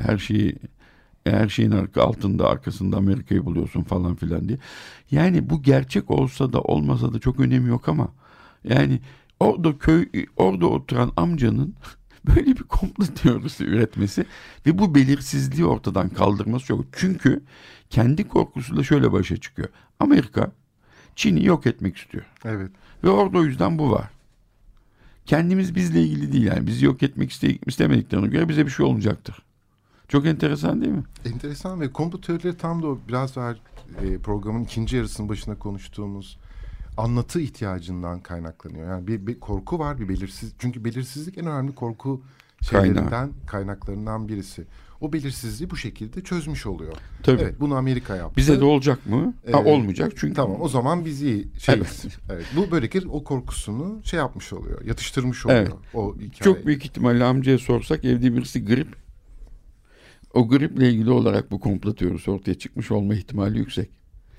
[0.00, 0.56] her şeyi
[1.30, 4.58] her şeyin altında arkasında Amerika'yı buluyorsun falan filan diye.
[5.10, 8.08] Yani bu gerçek olsa da olmasa da çok önemi yok ama
[8.64, 9.00] yani
[9.40, 11.74] orada köy orada oturan amcanın
[12.26, 14.26] böyle bir komplo teorisi üretmesi
[14.66, 16.84] ve bu belirsizliği ortadan kaldırması çok.
[16.92, 17.42] Çünkü
[17.90, 19.68] kendi korkusuyla şöyle başa çıkıyor.
[20.00, 20.52] Amerika
[21.16, 22.24] Çin'i yok etmek istiyor.
[22.44, 22.70] Evet.
[23.04, 24.10] Ve orada o yüzden bu var.
[25.26, 26.66] Kendimiz bizle ilgili değil yani.
[26.66, 27.32] Bizi yok etmek
[27.66, 29.45] istemediklerine göre bize bir şey olmayacaktır.
[30.08, 31.04] Çok enteresan değil mi?
[31.24, 33.54] Enteresan ve komplo teorileri tam da o biraz daha
[34.02, 36.38] e, programın ikinci yarısının başında konuştuğumuz
[36.96, 38.90] anlatı ihtiyacından kaynaklanıyor.
[38.90, 40.52] Yani bir, bir korku var, bir belirsiz.
[40.58, 42.22] Çünkü belirsizlik en önemli korku
[42.60, 43.30] şeylerinden, Kaynağı.
[43.46, 44.64] kaynaklarından birisi.
[45.00, 46.92] O belirsizliği bu şekilde çözmüş oluyor.
[47.22, 47.42] Tabii.
[47.42, 48.36] Evet, bunu Amerika yaptı.
[48.36, 49.34] Bize de olacak mı?
[49.46, 50.34] Ee, ha, olmayacak çünkü.
[50.34, 52.06] Tamam, o zaman bizi şey evet.
[52.30, 52.46] evet.
[52.56, 55.72] Bu böylelikle o korkusunu şey yapmış oluyor, yatıştırmış oluyor evet.
[55.94, 56.32] o hikayeyi.
[56.32, 59.05] Çok büyük ihtimalle amcaya sorsak evde birisi grip
[60.36, 63.90] o griple ilgili olarak bu komplo teorisi ortaya çıkmış olma ihtimali yüksek.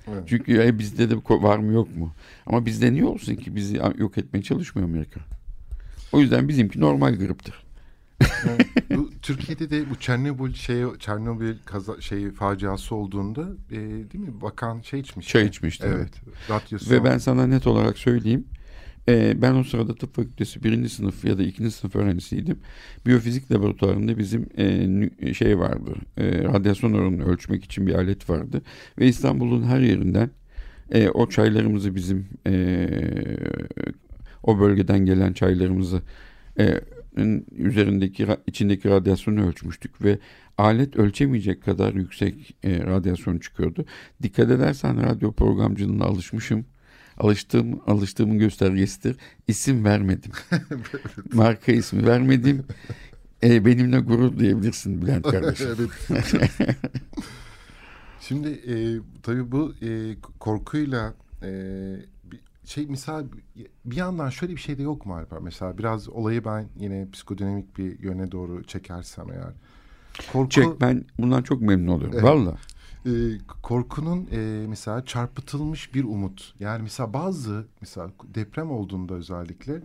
[0.08, 0.24] Evet.
[0.28, 2.14] Çünkü ya bizde de var mı yok mu?
[2.46, 5.20] Ama bizde niye olsun ki bizi yok etmeye çalışmıyor Amerika?
[6.12, 7.54] O yüzden bizimki normal griptir.
[8.22, 8.68] evet.
[8.96, 14.82] bu Türkiye'de de bu Çernobil şey Çernobil kaza şey faciası olduğunda e, değil mi bakan
[14.82, 15.28] şey içmiş.
[15.28, 15.88] Çay içmişti.
[15.88, 16.22] Evet.
[16.50, 16.92] evet.
[16.92, 18.46] Ve ben sana net olarak söyleyeyim.
[19.10, 22.60] Ee, ben o sırada tıp fakültesi birinci sınıf ya da ikinci sınıf öğrencisiydim.
[23.06, 24.50] Biyofizik laboratuvarında bizim
[25.22, 25.94] e, şey vardı.
[26.18, 28.62] E, radyasyon oranını ölçmek için bir alet vardı.
[29.00, 30.30] Ve İstanbul'un her yerinden
[30.92, 32.88] e, o çaylarımızı bizim e,
[34.44, 36.02] o bölgeden gelen çaylarımızı
[36.60, 36.82] e,
[37.58, 40.20] üzerindeki içindeki radyasyonu ölçmüştük ve
[40.58, 43.86] alet ölçemeyecek kadar yüksek e, radyasyon çıkıyordu.
[44.24, 46.66] Dikkat edersen radyo programcılığına alışmışım
[47.18, 49.18] alıştığım alıştığımın göstergesidir.
[49.48, 50.32] İsim vermedim.
[51.34, 52.66] Marka ismi vermedim.
[53.44, 55.68] E, benimle gurur duyabilirsin Bülent kardeşim.
[58.22, 58.76] Şimdi e,
[59.24, 61.14] tabii bu e, korkuyla
[61.44, 61.52] e,
[62.66, 63.26] şey misal
[63.86, 65.40] bir yandan şöyle bir şey de yok mu Alper?
[65.40, 69.54] Mesela biraz olayı ben yine psikodinamik bir yöne doğru çekersem eğer.
[70.34, 70.50] Korku...
[70.50, 72.14] Çek ben bundan çok memnun oluyorum.
[72.14, 72.24] Evet.
[72.24, 72.58] Valla
[73.06, 73.12] e,
[73.64, 76.54] korkunun e, mesela çarpıtılmış bir umut.
[76.60, 79.82] Yani mesela bazı mesela deprem olduğunda özellikle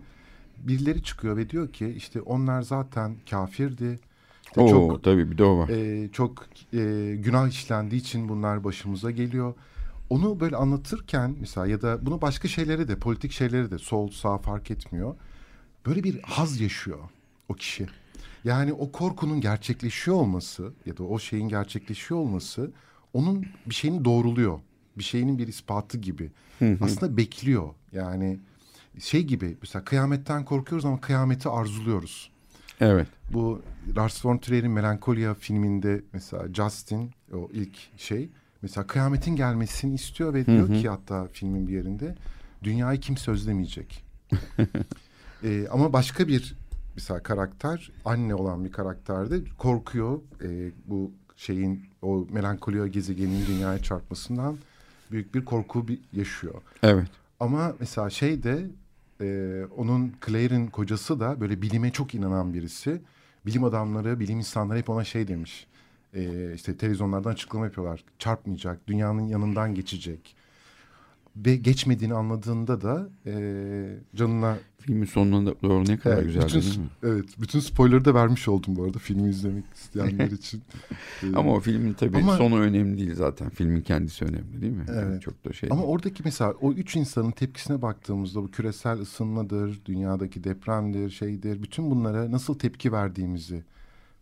[0.59, 4.01] birileri çıkıyor ve diyor ki işte onlar zaten kafirdi.
[4.47, 5.69] İşte Oo, çok, tabii bir de o var.
[5.69, 9.55] E, çok e, günah işlendiği için bunlar başımıza geliyor.
[10.11, 14.39] Onu böyle anlatırken mesela ya da bunu başka şeylere de politik şeylere de sol sağ
[14.39, 15.15] fark etmiyor.
[15.87, 16.99] Böyle bir haz yaşıyor
[17.49, 17.87] o kişi.
[18.45, 22.71] Yani o korkunun gerçekleşiyor olması ya da o şeyin gerçekleşiyor olması
[23.13, 24.61] onun bir şeyini doğruluyor.
[24.99, 26.31] Bir şeyinin bir ispatı gibi.
[26.81, 27.69] Aslında bekliyor.
[27.93, 28.39] Yani
[28.99, 32.31] şey gibi mesela kıyametten korkuyoruz ama kıyameti arzuluyoruz.
[32.81, 33.09] Evet.
[33.33, 33.63] Bu
[33.97, 38.31] Lars von Trier'in Melancholia filminde mesela Justin o ilk şey
[38.63, 42.15] mesela kıyametin gelmesini istiyor ve diyor ki hatta filmin bir yerinde
[42.63, 44.05] dünyayı kimse özlemeyecek.
[45.45, 46.55] ee, ama başka bir
[46.95, 51.13] mesela karakter anne olan bir karakterde korkuyor e, bu
[51.43, 54.57] şeyin o melankoliya gezegenin dünyaya çarpmasından
[55.11, 56.63] büyük bir korku bir yaşıyor.
[56.83, 57.09] Evet.
[57.41, 58.67] Ama mesela şey de
[59.21, 63.01] e, onun Claire'in kocası da böyle bilime çok inanan birisi.
[63.47, 65.67] Bilim adamları, bilim insanları hep ona şey demiş.
[66.15, 68.05] E, işte televizyonlardan açıklama yapıyorlar.
[68.19, 70.37] Çarpmayacak, dünyanın yanından geçecek.
[71.37, 73.35] Ve geçmediğini anladığında da e,
[74.15, 74.59] canına...
[74.79, 76.87] Filmin sonuna doğru ne kadar evet, güzel bütün, değil mi?
[77.03, 77.25] Evet.
[77.41, 80.63] Bütün spoiler'ı da vermiş oldum bu arada filmi izlemek isteyenler için.
[81.23, 83.49] ee, Ama o filmin tabii ama, sonu önemli değil zaten.
[83.49, 84.85] Filmin kendisi önemli değil mi?
[84.89, 85.03] Evet.
[85.03, 85.93] Yani çok da şey Ama değil.
[85.93, 91.63] oradaki mesela o üç insanın tepkisine baktığımızda bu küresel ısınmadır, dünyadaki depremdir, şeydir.
[91.63, 93.65] Bütün bunlara nasıl tepki verdiğimizi,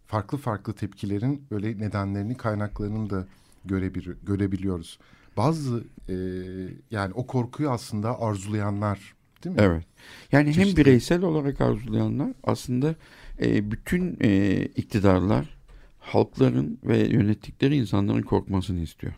[0.06, 3.26] farklı farklı tepkilerin böyle nedenlerini, kaynaklarını da
[3.64, 4.98] görebil görebiliyoruz
[5.37, 6.14] bazı e,
[6.91, 9.14] yani o korkuyu aslında arzulayanlar
[9.45, 9.62] değil mi?
[9.62, 9.85] Evet.
[10.33, 10.70] Yani Çeşitli.
[10.70, 12.95] hem bireysel olarak arzulayanlar aslında
[13.43, 15.61] e, bütün e, iktidarlar
[15.99, 19.12] halkların ve yönettikleri insanların korkmasını istiyor.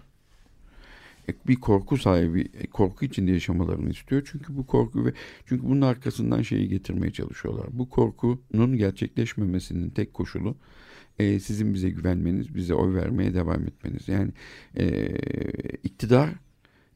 [1.29, 4.29] E, bir korku sahibi, e, korku içinde yaşamalarını istiyor.
[4.33, 5.13] Çünkü bu korku ve
[5.47, 7.67] çünkü bunun arkasından şeyi getirmeye çalışıyorlar.
[7.73, 10.57] Bu korkunun gerçekleşmemesinin tek koşulu
[11.19, 14.09] e, sizin bize güvenmeniz, bize oy vermeye devam etmeniz.
[14.09, 14.33] Yani
[14.77, 15.17] e,
[15.83, 16.31] iktidar,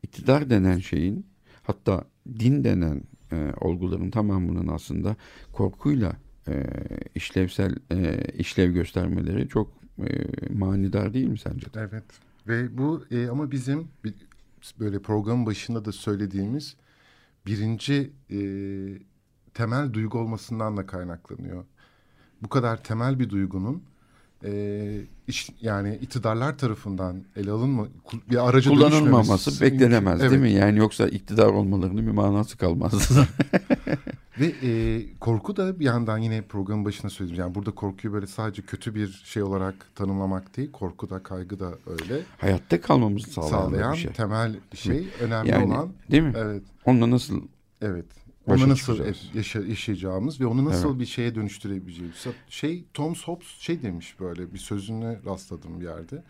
[0.03, 1.27] iktidar denen şeyin
[1.63, 2.05] hatta
[2.39, 3.03] din denen
[3.33, 5.17] e, olguların tamamının aslında
[5.53, 6.17] korkuyla
[6.49, 6.65] e,
[7.15, 10.09] işlevsel e, işlev göstermeleri çok e,
[10.53, 11.67] manidar değil mi sence?
[11.75, 12.05] Evet
[12.49, 13.89] ve bu e, ama bizim
[14.81, 16.77] böyle programın başında da söylediğimiz
[17.47, 18.39] birinci e,
[19.55, 21.65] temel duygu olmasından da kaynaklanıyor.
[22.43, 23.83] Bu kadar temel bir duygunun
[24.45, 27.87] e, iş, yani iktidarlar tarafından ele alınma
[28.31, 30.31] bir aracı kullanılmaması beklenemez evet.
[30.31, 30.53] değil mi?
[30.53, 33.11] Yani yoksa iktidar olmalarının bir manası kalmaz.
[34.41, 37.41] Ve e, korku da bir yandan yine programın başına söyledim.
[37.41, 40.73] Yani burada korkuyu böyle sadece kötü bir şey olarak tanımlamak değil.
[40.73, 42.23] Korku da kaygı da öyle.
[42.39, 44.13] Hayatta kalmamızı sağlayan, sağlayan bir şey.
[44.13, 45.09] temel şey.
[45.21, 45.89] Önemli yani, olan.
[46.11, 46.33] Değil mi?
[46.37, 46.63] Evet.
[46.85, 47.43] Onunla nasıl
[47.83, 48.07] Evet.
[48.47, 51.01] Onu nasıl yaşa, yaşayacağımız ve onu nasıl evet.
[51.01, 52.27] bir şeye dönüştürebileceğimiz.
[52.49, 56.23] Şey Tom Hobbes şey demiş böyle bir sözüne rastladım bir yerde.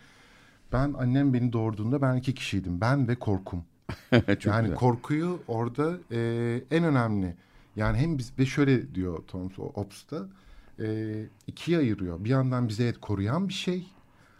[0.72, 2.80] Ben annem beni doğurduğunda ben iki kişiydim.
[2.80, 3.64] Ben ve korkum.
[4.12, 4.74] yani güzel.
[4.74, 7.34] korkuyu orada e, en önemli.
[7.76, 10.28] Yani hem biz ve şöyle diyor Tom Hobbes da
[10.80, 12.24] e, ikiye ayırıyor.
[12.24, 13.86] Bir yandan bize koruyan bir şey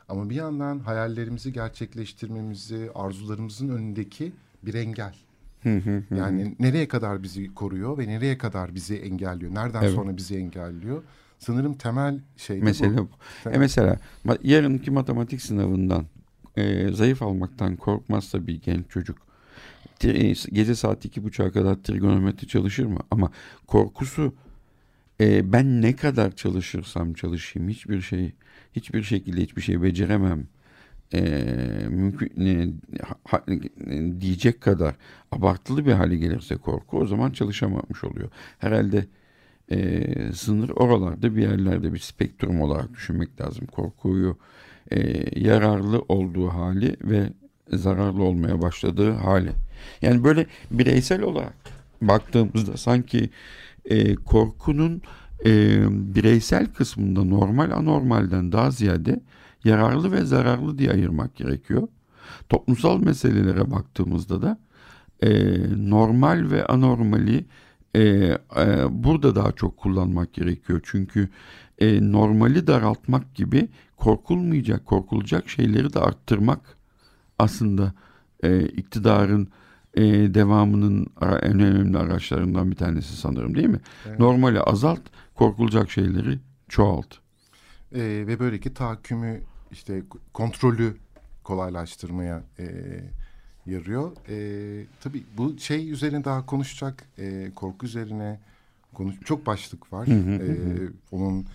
[0.09, 5.15] ama bir yandan hayallerimizi gerçekleştirmemizi, arzularımızın önündeki bir engel
[6.17, 9.55] yani nereye kadar bizi koruyor ve nereye kadar bizi engelliyor?
[9.55, 9.95] Nereden evet.
[9.95, 11.03] sonra bizi engelliyor?
[11.39, 13.09] Sanırım temel şey Mesela bu.
[13.45, 13.51] bu.
[13.51, 13.97] E mesela
[14.43, 16.07] yarınki matematik sınavından
[16.57, 19.19] e, zayıf almaktan korkmazsa bir genç çocuk
[20.05, 22.99] e, gece saat iki buçuğa kadar trigonometri çalışır mı?
[23.11, 23.31] Ama
[23.67, 24.35] korkusu
[25.21, 28.33] e, ben ne kadar çalışırsam çalışayım hiçbir şey
[28.73, 30.47] hiçbir şekilde hiçbir şey beceremem
[31.15, 31.21] e,
[31.89, 32.69] mümkün e,
[33.25, 33.45] ha,
[34.21, 34.95] diyecek kadar
[35.33, 38.29] abartılı bir hale gelirse korku o zaman çalışamamış oluyor.
[38.59, 39.07] Herhalde
[39.71, 43.67] e, sınır oralarda bir yerlerde bir spektrum olarak düşünmek lazım.
[43.67, 44.39] Korkuyu
[44.91, 47.33] e, yararlı olduğu hali ve
[47.73, 49.51] zararlı olmaya başladığı hali.
[50.03, 51.55] Yani böyle bireysel olarak
[52.03, 53.31] baktığımızda sanki
[53.85, 55.03] e, korkunun
[55.45, 55.51] e,
[56.15, 59.21] bireysel kısmında normal anormalden daha ziyade
[59.67, 61.89] yararlı ve zararlı diye ayırmak gerekiyor.
[62.49, 64.59] Toplumsal meselelere baktığımızda da
[65.21, 65.31] e,
[65.91, 67.45] normal ve anormali
[67.95, 68.39] e, e,
[68.91, 70.81] burada daha çok kullanmak gerekiyor.
[70.85, 71.29] Çünkü
[71.79, 76.61] e, normali daraltmak gibi korkulmayacak, korkulacak şeyleri de arttırmak
[77.39, 77.93] aslında
[78.43, 79.49] e, iktidarın
[79.95, 80.03] e,
[80.35, 83.81] devamının en önemli araçlarından bir tanesi sanırım değil mi?
[84.07, 84.19] Evet.
[84.19, 85.01] Normali azalt,
[85.35, 86.39] korkulacak şeyleri
[86.69, 87.15] çoğalt.
[87.93, 89.41] E, ve böyleki tahakkümü
[89.73, 90.03] işte
[90.33, 90.97] kontrolü
[91.45, 92.67] kolaylaştırmaya e,
[93.67, 94.13] yarıyor.
[94.29, 98.41] E, tabii bu şey üzerine daha konuşacak e, korku üzerine
[98.95, 100.07] konuş çok başlık var.
[100.07, 101.47] e, onun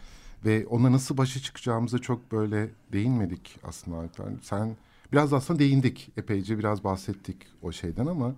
[0.45, 4.25] ve ona nasıl başa çıkacağımıza çok böyle değinmedik aslında Alper.
[4.41, 4.75] Sen
[5.11, 8.35] biraz aslında değindik epeyce biraz bahsettik o şeyden ama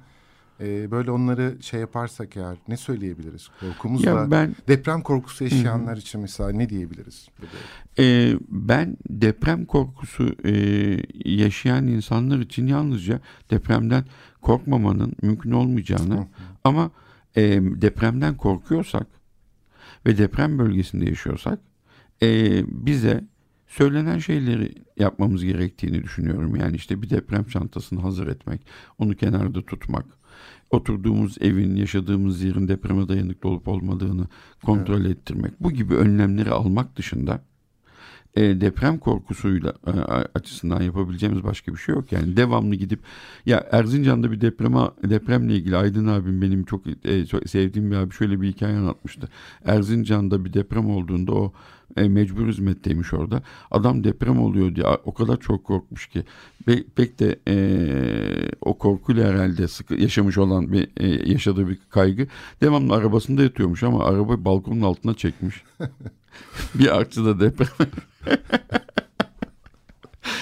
[0.60, 3.50] e, böyle onları şey yaparsak eğer ne söyleyebiliriz?
[3.60, 6.00] Korkumuzla ya ben, deprem korkusu yaşayanlar hı.
[6.00, 7.30] için mesela ne diyebiliriz?
[8.00, 10.54] E, ben deprem korkusu e,
[11.26, 13.20] yaşayan insanlar için yalnızca
[13.52, 14.06] depremden
[14.42, 16.26] korkmamanın mümkün olmayacağını hı.
[16.64, 16.92] ama
[17.36, 19.08] e, depremden korkuyorsak
[20.06, 21.60] ve deprem bölgesinde yaşıyorsak
[22.22, 23.24] e, bize
[23.68, 26.56] söylenen şeyleri yapmamız gerektiğini düşünüyorum.
[26.56, 28.62] Yani işte bir deprem çantasını hazır etmek,
[29.00, 30.06] onu kenarda tutmak,
[30.74, 34.28] oturduğumuz evin, yaşadığımız yerin depreme dayanıklı olup olmadığını
[34.64, 35.18] kontrol evet.
[35.18, 35.62] ettirmek.
[35.62, 37.42] Bu gibi önlemleri almak dışında
[38.36, 39.92] e, deprem korkusuyla e,
[40.36, 42.12] açısından yapabileceğimiz başka bir şey yok.
[42.12, 43.00] Yani devamlı gidip
[43.46, 48.42] ya Erzincan'da bir depreme depremle ilgili Aydın abim benim çok, e, sevdiğim bir abi şöyle
[48.42, 49.30] bir hikaye anlatmıştı.
[49.66, 51.54] Erzincan'da bir deprem olduğunda o
[51.98, 53.44] e, mecbur hizmetteymiş orada.
[53.72, 56.24] Adam deprem oluyor diye o kadar çok korkmuş ki
[56.68, 57.56] Be, pek de e,
[58.62, 62.28] o korkuyla herhalde sıkı yaşamış olan bir e, yaşadığı bir kaygı.
[62.62, 65.64] Devamlı arabasında yatıyormuş ama araba balkonun altına çekmiş.
[66.76, 67.68] bir artçıda deprem.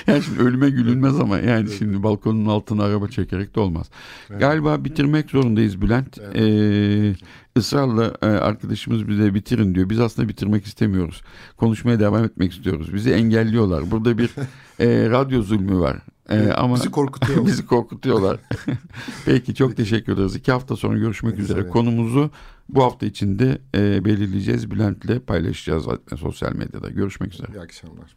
[0.07, 1.75] yani şimdi ölüme gülünmez ama yani evet.
[1.79, 3.89] şimdi balkonun altına araba çekerek de olmaz.
[4.29, 4.39] Evet.
[4.39, 6.17] Galiba bitirmek zorundayız Bülent.
[6.17, 6.35] Evet.
[6.35, 7.15] Ee,
[7.57, 9.89] ısrarla e, arkadaşımız bize bitirin diyor.
[9.89, 11.21] Biz aslında bitirmek istemiyoruz.
[11.57, 12.93] Konuşmaya devam etmek istiyoruz.
[12.93, 13.91] Bizi engelliyorlar.
[13.91, 14.29] Burada bir
[14.79, 15.97] e, radyo zulmü var.
[16.31, 17.45] Ee, ama bizi korkutuyorlar.
[17.51, 18.39] bizi korkutuyorlar.
[19.25, 20.35] Peki çok teşekkür ederiz.
[20.35, 21.59] İki hafta sonra görüşmek üzere.
[21.59, 21.71] üzere.
[21.71, 22.31] Konumuzu
[22.69, 24.71] bu hafta içinde e, belirleyeceğiz.
[24.71, 25.85] Bülent'le paylaşacağız
[26.17, 26.89] sosyal medyada.
[26.89, 27.47] Görüşmek üzere.
[27.53, 28.15] İyi akşamlar.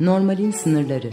[0.00, 1.10] Normalin sınırları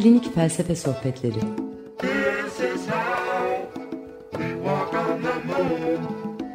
[0.00, 1.40] Klinik Felsefe Sohbetleri.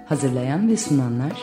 [0.06, 1.42] Hazırlayan ve sunanlar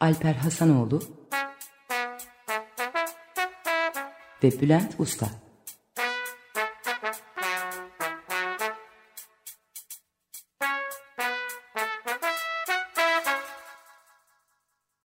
[0.00, 1.02] Alper Hasanoğlu
[4.42, 5.26] ve Bülent Usta